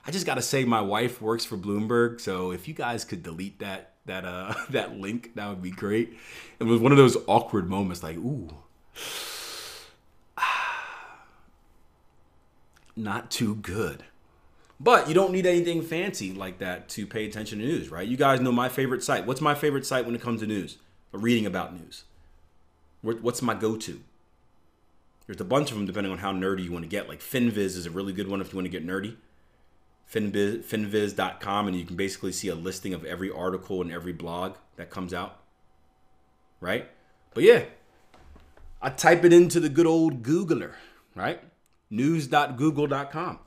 I 0.06 0.10
just 0.10 0.26
got 0.26 0.34
to 0.34 0.42
say, 0.42 0.64
my 0.64 0.82
wife 0.82 1.22
works 1.22 1.46
for 1.46 1.56
Bloomberg, 1.56 2.20
so 2.20 2.50
if 2.50 2.68
you 2.68 2.74
guys 2.74 3.04
could 3.04 3.22
delete 3.22 3.58
that 3.60 3.92
that 4.06 4.24
uh 4.26 4.54
that 4.70 4.98
link, 4.98 5.34
that 5.34 5.48
would 5.48 5.62
be 5.62 5.70
great. 5.70 6.18
It 6.58 6.64
was 6.64 6.80
one 6.80 6.92
of 6.92 6.98
those 6.98 7.16
awkward 7.26 7.70
moments, 7.70 8.02
like 8.02 8.16
ooh, 8.18 8.50
not 12.96 13.30
too 13.30 13.54
good. 13.54 14.04
But 14.80 15.08
you 15.08 15.14
don't 15.14 15.32
need 15.32 15.46
anything 15.46 15.82
fancy 15.82 16.32
like 16.32 16.58
that 16.58 16.88
to 16.90 17.06
pay 17.06 17.24
attention 17.26 17.58
to 17.60 17.64
news, 17.64 17.90
right? 17.90 18.06
You 18.06 18.16
guys 18.16 18.40
know 18.40 18.52
my 18.52 18.68
favorite 18.68 19.02
site. 19.02 19.26
What's 19.26 19.40
my 19.40 19.54
favorite 19.54 19.86
site 19.86 20.04
when 20.04 20.14
it 20.14 20.20
comes 20.20 20.40
to 20.40 20.46
news? 20.46 20.78
Reading 21.12 21.46
about 21.46 21.74
news. 21.74 22.04
What's 23.02 23.40
my 23.40 23.54
go-to? 23.54 24.00
There's 25.26 25.40
a 25.40 25.44
bunch 25.44 25.70
of 25.70 25.76
them 25.76 25.86
depending 25.86 26.12
on 26.12 26.18
how 26.18 26.32
nerdy 26.32 26.64
you 26.64 26.72
want 26.72 26.84
to 26.84 26.88
get. 26.88 27.08
Like 27.08 27.20
FinViz 27.20 27.76
is 27.76 27.86
a 27.86 27.90
really 27.90 28.12
good 28.12 28.28
one 28.28 28.40
if 28.40 28.52
you 28.52 28.56
want 28.56 28.66
to 28.66 28.70
get 28.70 28.86
nerdy 28.86 29.16
finviz, 30.12 30.62
finviz.com 30.64 31.66
and 31.66 31.76
you 31.76 31.84
can 31.84 31.96
basically 31.96 32.32
see 32.32 32.48
a 32.48 32.54
listing 32.54 32.94
of 32.94 33.04
every 33.04 33.30
article 33.30 33.80
and 33.80 33.92
every 33.92 34.12
blog 34.12 34.56
that 34.76 34.90
comes 34.90 35.14
out. 35.14 35.40
Right? 36.60 36.88
But 37.34 37.44
yeah, 37.44 37.64
I 38.80 38.90
type 38.90 39.24
it 39.24 39.32
into 39.32 39.60
the 39.60 39.68
good 39.68 39.86
old 39.86 40.22
Googler, 40.22 40.72
right? 41.14 41.40
News.google.com. 41.90 43.38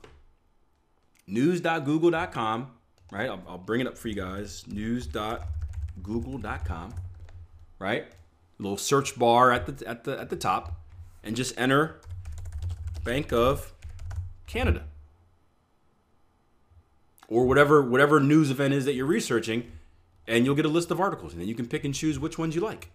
News.google.com, 1.28 2.70
right? 3.12 3.28
I'll, 3.28 3.42
I'll 3.46 3.58
bring 3.58 3.80
it 3.80 3.86
up 3.86 3.98
for 3.98 4.08
you 4.08 4.14
guys. 4.14 4.64
News.google.com, 4.66 6.94
right? 7.78 8.06
Little 8.58 8.78
search 8.78 9.18
bar 9.18 9.52
at 9.52 9.66
the 9.66 9.86
at 9.86 10.04
the 10.04 10.18
at 10.18 10.30
the 10.30 10.36
top, 10.36 10.80
and 11.22 11.36
just 11.36 11.58
enter 11.58 12.00
Bank 13.04 13.30
of 13.32 13.74
Canada 14.46 14.84
or 17.28 17.46
whatever 17.46 17.82
whatever 17.82 18.18
news 18.18 18.50
event 18.50 18.74
is 18.74 18.84
that 18.86 18.94
you're 18.94 19.06
researching, 19.06 19.70
and 20.26 20.44
you'll 20.44 20.56
get 20.56 20.64
a 20.64 20.70
list 20.70 20.90
of 20.90 21.00
articles, 21.00 21.32
and 21.32 21.40
then 21.40 21.48
you 21.48 21.54
can 21.54 21.68
pick 21.68 21.84
and 21.84 21.94
choose 21.94 22.18
which 22.18 22.38
ones 22.38 22.54
you 22.54 22.60
like. 22.60 22.90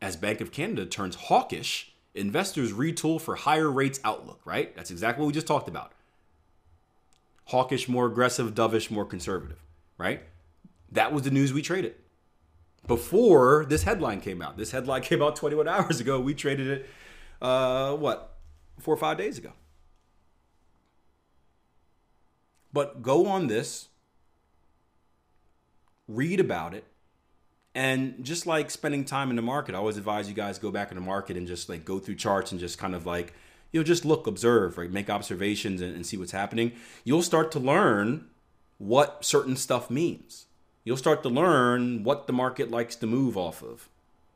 As 0.00 0.16
Bank 0.16 0.40
of 0.40 0.52
Canada 0.52 0.86
turns 0.86 1.16
hawkish, 1.16 1.92
investors 2.14 2.72
retool 2.72 3.20
for 3.20 3.34
higher 3.34 3.70
rates 3.70 4.00
outlook, 4.04 4.40
right? 4.44 4.74
That's 4.76 4.90
exactly 4.90 5.22
what 5.22 5.26
we 5.26 5.32
just 5.32 5.46
talked 5.46 5.68
about. 5.68 5.92
Hawkish, 7.46 7.88
more 7.88 8.06
aggressive, 8.06 8.54
dovish, 8.54 8.90
more 8.90 9.04
conservative, 9.04 9.62
right? 9.98 10.22
That 10.90 11.12
was 11.12 11.22
the 11.22 11.30
news 11.30 11.52
we 11.52 11.62
traded. 11.62 11.94
Before 12.86 13.64
this 13.64 13.82
headline 13.82 14.20
came 14.20 14.42
out. 14.42 14.56
This 14.56 14.70
headline 14.70 15.02
came 15.10 15.22
out 15.22 15.36
21 15.36 15.68
hours 15.68 16.00
ago. 16.00 16.20
We 16.20 16.34
traded 16.34 16.68
it, 16.68 16.86
uh, 17.40 17.94
what, 17.96 18.36
four 18.78 18.94
or 18.94 18.98
five 18.98 19.18
days 19.18 19.38
ago. 19.38 19.52
But 22.72 23.02
go 23.02 23.26
on 23.26 23.46
this, 23.46 23.88
read 26.08 26.40
about 26.40 26.74
it, 26.74 26.84
and 27.74 28.24
just 28.24 28.46
like 28.46 28.70
spending 28.70 29.04
time 29.04 29.30
in 29.30 29.36
the 29.36 29.42
market, 29.42 29.74
I 29.74 29.78
always 29.78 29.96
advise 29.96 30.28
you 30.28 30.34
guys 30.34 30.58
go 30.58 30.70
back 30.70 30.90
in 30.90 30.96
the 30.96 31.00
market 31.00 31.36
and 31.36 31.46
just 31.46 31.68
like 31.68 31.84
go 31.84 31.98
through 31.98 32.16
charts 32.16 32.52
and 32.52 32.60
just 32.60 32.78
kind 32.78 32.94
of 32.94 33.06
like 33.06 33.32
you 33.74 33.80
know 33.80 33.84
just 33.84 34.04
look, 34.04 34.28
observe, 34.28 34.78
right, 34.78 34.88
make 34.88 35.10
observations 35.10 35.80
and, 35.80 35.96
and 35.96 36.06
see 36.06 36.16
what's 36.16 36.30
happening. 36.30 36.70
You'll 37.02 37.22
start 37.22 37.50
to 37.52 37.58
learn 37.58 38.28
what 38.78 39.24
certain 39.24 39.56
stuff 39.56 39.90
means. 39.90 40.46
You'll 40.84 40.96
start 40.96 41.24
to 41.24 41.28
learn 41.28 42.04
what 42.04 42.28
the 42.28 42.32
market 42.32 42.70
likes 42.70 42.94
to 42.96 43.08
move 43.08 43.36
off 43.36 43.64
of 43.64 43.88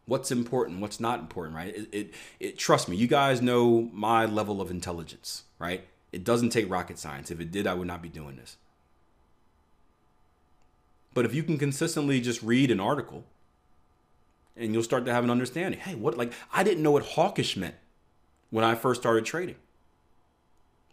what's 0.07 0.33
important, 0.33 0.81
what's 0.81 0.99
not 0.99 1.21
important, 1.21 1.55
right? 1.55 1.77
It, 1.77 1.89
it, 1.93 2.15
it, 2.41 2.59
trust 2.59 2.89
me, 2.89 2.97
you 2.97 3.07
guys 3.07 3.41
know 3.41 3.89
my 3.93 4.25
level 4.25 4.61
of 4.61 4.73
intelligence, 4.73 5.45
right? 5.61 5.87
It 6.11 6.25
doesn't 6.25 6.51
take 6.51 6.69
rocket 6.69 6.99
science. 6.99 7.31
If 7.31 7.39
it 7.39 7.53
did, 7.53 7.69
I 7.69 7.75
would 7.75 7.87
not 7.87 8.03
be 8.03 8.09
doing 8.09 8.35
this. 8.35 8.57
But 11.15 11.27
if 11.27 11.33
you 11.33 11.45
can 11.45 11.59
consistently 11.59 12.21
just 12.21 12.43
read 12.43 12.73
an 12.73 12.81
article 12.81 13.25
and 14.57 14.75
you'll 14.75 14.83
start 14.83 15.05
to 15.05 15.13
have 15.13 15.23
an 15.23 15.31
understanding. 15.31 15.79
Hey, 15.79 15.95
what 15.95 16.19
like 16.19 16.33
I 16.53 16.65
didn't 16.65 16.83
know 16.83 16.91
what 16.91 17.05
hawkish 17.05 17.57
meant 17.57 17.77
when 18.51 18.65
I 18.65 18.75
first 18.75 19.01
started 19.01 19.25
trading. 19.25 19.57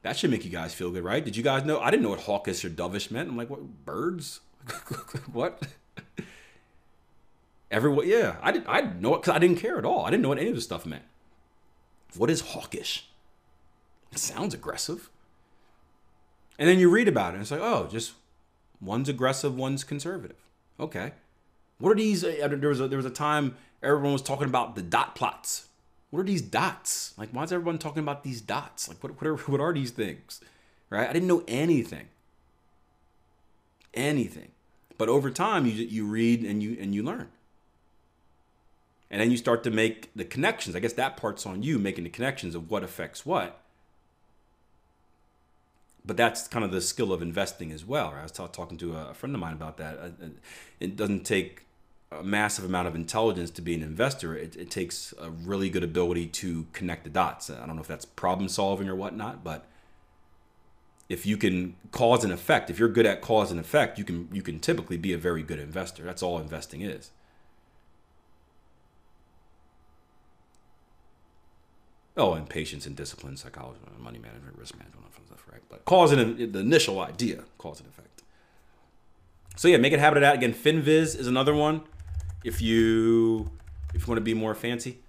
That 0.01 0.17
should 0.17 0.29
make 0.29 0.45
you 0.45 0.51
guys 0.51 0.73
feel 0.73 0.91
good, 0.91 1.03
right? 1.03 1.23
Did 1.23 1.35
you 1.35 1.43
guys 1.43 1.65
know? 1.65 1.79
I 1.79 1.89
didn't 1.89 2.03
know 2.03 2.11
what 2.11 2.21
hawkish 2.21 2.63
or 2.63 2.69
dovish 2.69 3.09
meant. 3.09 3.29
I'm 3.29 3.37
like, 3.37 3.49
what 3.49 3.85
birds? 3.85 4.41
what? 5.31 5.63
Everyone, 7.71 8.07
yeah, 8.07 8.35
I 8.41 8.51
didn't. 8.51 8.67
I 8.67 8.81
didn't 8.81 9.01
know 9.01 9.15
it 9.15 9.21
because 9.21 9.35
I 9.35 9.39
didn't 9.39 9.57
care 9.57 9.79
at 9.79 9.85
all. 9.85 10.05
I 10.05 10.11
didn't 10.11 10.21
know 10.21 10.29
what 10.29 10.37
any 10.37 10.49
of 10.49 10.55
this 10.55 10.63
stuff 10.63 10.85
meant. 10.85 11.03
What 12.15 12.29
is 12.29 12.41
hawkish? 12.41 13.09
It 14.11 14.19
sounds 14.19 14.53
aggressive. 14.53 15.09
And 16.57 16.69
then 16.69 16.79
you 16.79 16.89
read 16.89 17.07
about 17.07 17.31
it, 17.31 17.33
and 17.33 17.41
it's 17.41 17.51
like, 17.51 17.59
oh, 17.59 17.87
just 17.91 18.13
one's 18.79 19.09
aggressive, 19.09 19.55
one's 19.55 19.83
conservative. 19.83 20.37
Okay. 20.79 21.13
What 21.79 21.91
are 21.91 21.95
these? 21.95 22.23
Uh, 22.23 22.47
there 22.49 22.69
was 22.69 22.79
a, 22.79 22.87
there 22.87 22.97
was 22.97 23.05
a 23.05 23.09
time 23.09 23.55
everyone 23.83 24.13
was 24.13 24.21
talking 24.21 24.47
about 24.47 24.75
the 24.75 24.81
dot 24.81 25.15
plots. 25.15 25.67
What 26.15 26.21
are 26.21 26.27
these 26.27 26.41
dots? 26.41 27.13
Like, 27.17 27.31
why 27.31 27.43
is 27.43 27.51
everyone 27.51 27.77
talking 27.77 28.01
about 28.01 28.23
these 28.23 28.39
dots? 28.39 28.87
Like, 28.87 29.03
what 29.03 29.21
what 29.21 29.27
are, 29.27 29.35
what 29.51 29.59
are 29.59 29.73
these 29.73 29.91
things? 29.91 30.39
Right? 30.89 31.09
I 31.09 31.11
didn't 31.11 31.27
know 31.27 31.43
anything. 31.45 32.07
anything. 33.93 34.51
But 34.97 35.09
over 35.09 35.29
time, 35.29 35.65
you 35.65 35.73
you 35.73 36.05
read 36.05 36.45
and 36.45 36.63
you 36.63 36.77
and 36.79 36.95
you 36.95 37.03
learn, 37.03 37.27
and 39.11 39.19
then 39.19 39.29
you 39.29 39.35
start 39.35 39.61
to 39.65 39.71
make 39.71 40.09
the 40.15 40.23
connections. 40.23 40.73
I 40.73 40.79
guess 40.79 40.93
that 40.93 41.17
part's 41.17 41.45
on 41.45 41.63
you 41.63 41.77
making 41.77 42.05
the 42.05 42.09
connections 42.09 42.55
of 42.55 42.71
what 42.71 42.81
affects 42.81 43.25
what. 43.25 43.59
But 46.05 46.15
that's 46.15 46.47
kind 46.47 46.63
of 46.63 46.71
the 46.71 46.79
skill 46.79 47.11
of 47.11 47.21
investing 47.21 47.73
as 47.73 47.83
well. 47.83 48.13
Right? 48.13 48.19
I 48.19 48.23
was 48.23 48.31
t- 48.31 48.45
talking 48.53 48.77
to 48.77 48.95
a 48.95 49.13
friend 49.13 49.35
of 49.35 49.41
mine 49.41 49.53
about 49.53 49.75
that. 49.77 49.97
Uh, 49.97 50.05
uh, 50.23 50.29
it 50.79 50.95
doesn't 50.95 51.25
take 51.25 51.64
a 52.19 52.23
massive 52.23 52.65
amount 52.65 52.87
of 52.87 52.95
intelligence 52.95 53.49
to 53.51 53.61
be 53.61 53.73
an 53.73 53.83
investor. 53.83 54.35
It, 54.35 54.55
it 54.55 54.69
takes 54.69 55.13
a 55.19 55.29
really 55.29 55.69
good 55.69 55.83
ability 55.83 56.27
to 56.27 56.67
connect 56.73 57.03
the 57.03 57.09
dots. 57.09 57.49
I 57.49 57.65
don't 57.65 57.75
know 57.75 57.81
if 57.81 57.87
that's 57.87 58.05
problem 58.05 58.49
solving 58.49 58.89
or 58.89 58.95
whatnot, 58.95 59.43
but 59.43 59.65
if 61.07 61.25
you 61.25 61.37
can 61.37 61.75
cause 61.91 62.23
and 62.23 62.33
effect, 62.33 62.69
if 62.69 62.79
you're 62.79 62.89
good 62.89 63.05
at 63.05 63.21
cause 63.21 63.51
and 63.51 63.59
effect, 63.59 63.97
you 63.99 64.03
can 64.03 64.27
you 64.31 64.41
can 64.41 64.59
typically 64.59 64.97
be 64.97 65.13
a 65.13 65.17
very 65.17 65.43
good 65.43 65.59
investor. 65.59 66.03
That's 66.03 66.23
all 66.23 66.39
investing 66.39 66.81
is. 66.81 67.11
Oh, 72.17 72.33
and 72.33 72.49
patience 72.49 72.85
and 72.85 72.95
discipline, 72.95 73.35
psychology, 73.35 73.79
money 73.99 74.19
management, 74.19 74.57
risk 74.57 74.77
management, 74.77 75.05
stuff, 75.35 75.45
right? 75.51 75.61
But 75.69 75.85
cause 75.85 76.11
and 76.11 76.53
the 76.53 76.59
initial 76.59 76.99
idea, 76.99 77.43
cause 77.57 77.79
and 77.79 77.89
effect. 77.89 78.23
So 79.55 79.67
yeah, 79.67 79.77
make 79.77 79.93
it 79.93 79.99
habit 79.99 80.17
of 80.17 80.21
that. 80.21 80.35
Again, 80.35 80.53
FinViz 80.53 81.17
is 81.17 81.27
another 81.27 81.53
one. 81.53 81.81
If 82.45 82.61
you 82.61 83.51
if 83.93 84.01
you 84.01 84.07
want 84.07 84.17
to 84.17 84.21
be 84.21 84.33
more 84.33 84.55
fancy, 84.55 84.99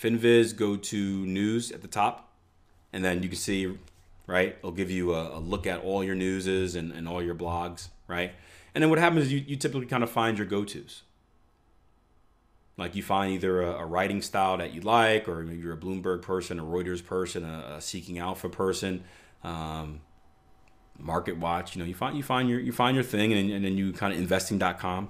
FinViz, 0.00 0.56
go 0.56 0.76
to 0.76 1.26
news 1.26 1.72
at 1.72 1.82
the 1.82 1.88
top, 1.88 2.32
and 2.92 3.04
then 3.04 3.22
you 3.22 3.28
can 3.28 3.38
see 3.38 3.76
right? 4.26 4.56
It'll 4.58 4.72
give 4.72 4.90
you 4.90 5.14
a, 5.14 5.38
a 5.38 5.40
look 5.40 5.66
at 5.66 5.80
all 5.80 6.02
your 6.02 6.14
newses 6.14 6.74
and, 6.74 6.92
and 6.92 7.08
all 7.08 7.22
your 7.22 7.34
blogs, 7.34 7.88
right? 8.08 8.32
And 8.74 8.82
then 8.82 8.90
what 8.90 8.98
happens 8.98 9.26
is 9.26 9.32
you, 9.32 9.44
you 9.46 9.56
typically 9.56 9.86
kind 9.86 10.02
of 10.02 10.10
find 10.10 10.36
your 10.36 10.46
go 10.46 10.64
tos. 10.64 11.02
Like 12.76 12.94
you 12.94 13.02
find 13.02 13.32
either 13.32 13.62
a, 13.62 13.70
a, 13.76 13.86
writing 13.86 14.20
style 14.20 14.58
that 14.58 14.74
you 14.74 14.82
like, 14.82 15.28
or 15.28 15.42
maybe 15.42 15.62
you're 15.62 15.72
a 15.72 15.78
Bloomberg 15.78 16.20
person, 16.20 16.60
a 16.60 16.62
Reuters 16.62 17.04
person, 17.04 17.42
a, 17.42 17.76
a 17.76 17.80
Seeking 17.80 18.18
Alpha 18.18 18.50
person, 18.50 19.02
um, 19.42 20.00
Market 20.98 21.38
Watch. 21.38 21.74
You 21.74 21.82
know, 21.82 21.88
you 21.88 21.94
find 21.94 22.18
you 22.18 22.22
find 22.22 22.50
your 22.50 22.60
you 22.60 22.72
find 22.72 22.94
your 22.94 23.04
thing, 23.04 23.32
and, 23.32 23.50
and 23.50 23.64
then 23.64 23.78
you 23.78 23.94
kind 23.94 24.12
of 24.12 24.18
investing.com, 24.18 25.08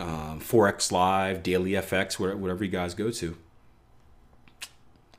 um, 0.00 0.40
Forex 0.40 0.90
Live, 0.90 1.42
Daily 1.42 1.72
FX, 1.72 2.18
whatever 2.18 2.64
you 2.64 2.70
guys 2.70 2.94
go 2.94 3.10
to 3.10 3.36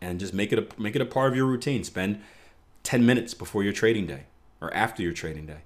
and 0.01 0.19
just 0.19 0.33
make 0.33 0.51
it 0.51 0.59
a 0.59 0.81
make 0.81 0.95
it 0.95 1.01
a 1.01 1.05
part 1.05 1.29
of 1.29 1.35
your 1.35 1.45
routine. 1.45 1.83
Spend 1.83 2.21
10 2.83 3.05
minutes 3.05 3.33
before 3.33 3.63
your 3.63 3.71
trading 3.71 4.07
day 4.07 4.23
or 4.59 4.73
after 4.73 5.03
your 5.03 5.13
trading 5.13 5.45
day. 5.45 5.59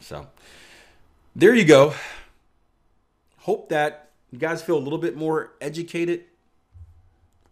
So, 0.00 0.28
there 1.34 1.54
you 1.54 1.64
go. 1.64 1.94
Hope 3.40 3.68
that 3.68 4.10
you 4.30 4.38
guys 4.38 4.62
feel 4.62 4.78
a 4.78 4.80
little 4.80 4.98
bit 4.98 5.16
more 5.16 5.52
educated 5.60 6.24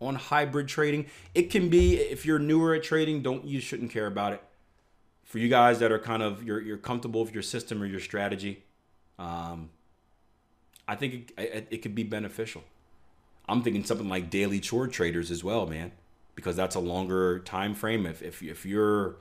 on 0.00 0.14
hybrid 0.14 0.68
trading. 0.68 1.06
It 1.34 1.50
can 1.50 1.68
be 1.68 1.96
if 1.96 2.24
you're 2.24 2.38
newer 2.38 2.74
at 2.74 2.82
trading, 2.82 3.22
don't 3.22 3.44
you 3.44 3.60
shouldn't 3.60 3.90
care 3.90 4.06
about 4.06 4.32
it. 4.32 4.42
For 5.34 5.40
you 5.40 5.48
guys 5.48 5.80
that 5.80 5.90
are 5.90 5.98
kind 5.98 6.22
of 6.22 6.44
you're 6.44 6.60
you're 6.60 6.76
comfortable 6.76 7.24
with 7.24 7.34
your 7.34 7.42
system 7.42 7.82
or 7.82 7.86
your 7.86 7.98
strategy, 7.98 8.62
um, 9.18 9.68
I 10.86 10.94
think 10.94 11.32
it, 11.36 11.42
it, 11.42 11.68
it 11.72 11.78
could 11.78 11.96
be 11.96 12.04
beneficial. 12.04 12.62
I'm 13.48 13.60
thinking 13.60 13.82
something 13.82 14.08
like 14.08 14.30
daily 14.30 14.60
chart 14.60 14.92
traders 14.92 15.32
as 15.32 15.42
well, 15.42 15.66
man, 15.66 15.90
because 16.36 16.54
that's 16.54 16.76
a 16.76 16.78
longer 16.78 17.40
time 17.40 17.74
frame. 17.74 18.06
If 18.06 18.22
if 18.22 18.44
if 18.44 18.64
you're 18.64 19.16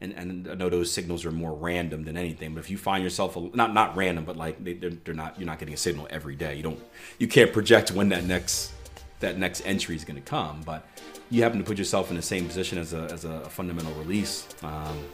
and, 0.00 0.12
and 0.14 0.48
I 0.50 0.54
know 0.54 0.68
those 0.68 0.90
signals 0.90 1.24
are 1.24 1.30
more 1.30 1.54
random 1.54 2.02
than 2.02 2.16
anything, 2.16 2.52
but 2.52 2.58
if 2.58 2.68
you 2.68 2.76
find 2.76 3.04
yourself 3.04 3.36
not 3.54 3.72
not 3.72 3.94
random, 3.96 4.24
but 4.24 4.36
like 4.36 4.64
they, 4.64 4.72
they're, 4.72 4.90
they're 5.04 5.14
not 5.14 5.38
you're 5.38 5.46
not 5.46 5.60
getting 5.60 5.74
a 5.74 5.76
signal 5.76 6.08
every 6.10 6.34
day. 6.34 6.56
You 6.56 6.64
don't 6.64 6.82
you 7.20 7.28
can't 7.28 7.52
project 7.52 7.92
when 7.92 8.08
that 8.08 8.24
next 8.24 8.72
that 9.20 9.38
next 9.38 9.62
entry 9.64 9.96
is 9.96 10.04
going 10.04 10.16
to 10.16 10.28
come, 10.28 10.62
but 10.64 10.86
you 11.30 11.42
happen 11.42 11.58
to 11.58 11.64
put 11.64 11.78
yourself 11.78 12.10
in 12.10 12.16
the 12.16 12.22
same 12.22 12.46
position 12.46 12.78
as 12.78 12.92
a 12.92 13.08
as 13.12 13.24
a 13.24 13.40
fundamental 13.50 13.92
release. 13.94 14.46
Um, 14.62 15.04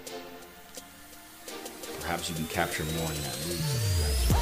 perhaps 2.01 2.29
you 2.29 2.35
can 2.35 2.47
capture 2.47 2.85
more 2.85 3.11
in 3.11 3.23
that 3.23 3.39
move. 3.47 4.42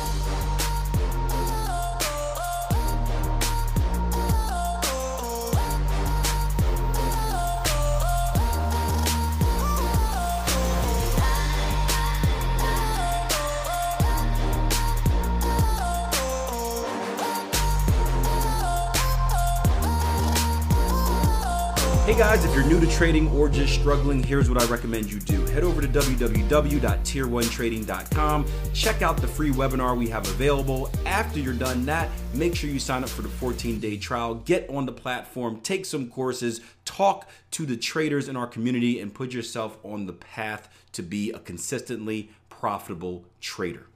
Hey 22.10 22.18
guys, 22.18 22.44
if 22.44 22.52
you're 22.56 22.66
new 22.66 22.80
to 22.80 22.88
trading 22.88 23.30
or 23.30 23.48
just 23.48 23.72
struggling, 23.72 24.20
here's 24.20 24.50
what 24.50 24.60
I 24.60 24.66
recommend 24.66 25.12
you 25.12 25.20
do. 25.20 25.46
Head 25.46 25.62
over 25.62 25.80
to 25.80 25.86
www.tier1trading.com. 25.86 28.46
Check 28.74 29.00
out 29.00 29.18
the 29.18 29.28
free 29.28 29.52
webinar 29.52 29.96
we 29.96 30.08
have 30.08 30.26
available. 30.26 30.90
After 31.06 31.38
you're 31.38 31.54
done 31.54 31.86
that, 31.86 32.08
make 32.34 32.56
sure 32.56 32.68
you 32.68 32.80
sign 32.80 33.04
up 33.04 33.10
for 33.10 33.22
the 33.22 33.28
14 33.28 33.78
day 33.78 33.96
trial. 33.96 34.34
Get 34.34 34.68
on 34.68 34.86
the 34.86 34.92
platform, 34.92 35.60
take 35.60 35.86
some 35.86 36.10
courses, 36.10 36.60
talk 36.84 37.28
to 37.52 37.64
the 37.64 37.76
traders 37.76 38.28
in 38.28 38.36
our 38.36 38.48
community, 38.48 38.98
and 38.98 39.14
put 39.14 39.32
yourself 39.32 39.78
on 39.84 40.06
the 40.06 40.12
path 40.12 40.68
to 40.90 41.04
be 41.04 41.30
a 41.30 41.38
consistently 41.38 42.32
profitable 42.48 43.24
trader. 43.40 43.86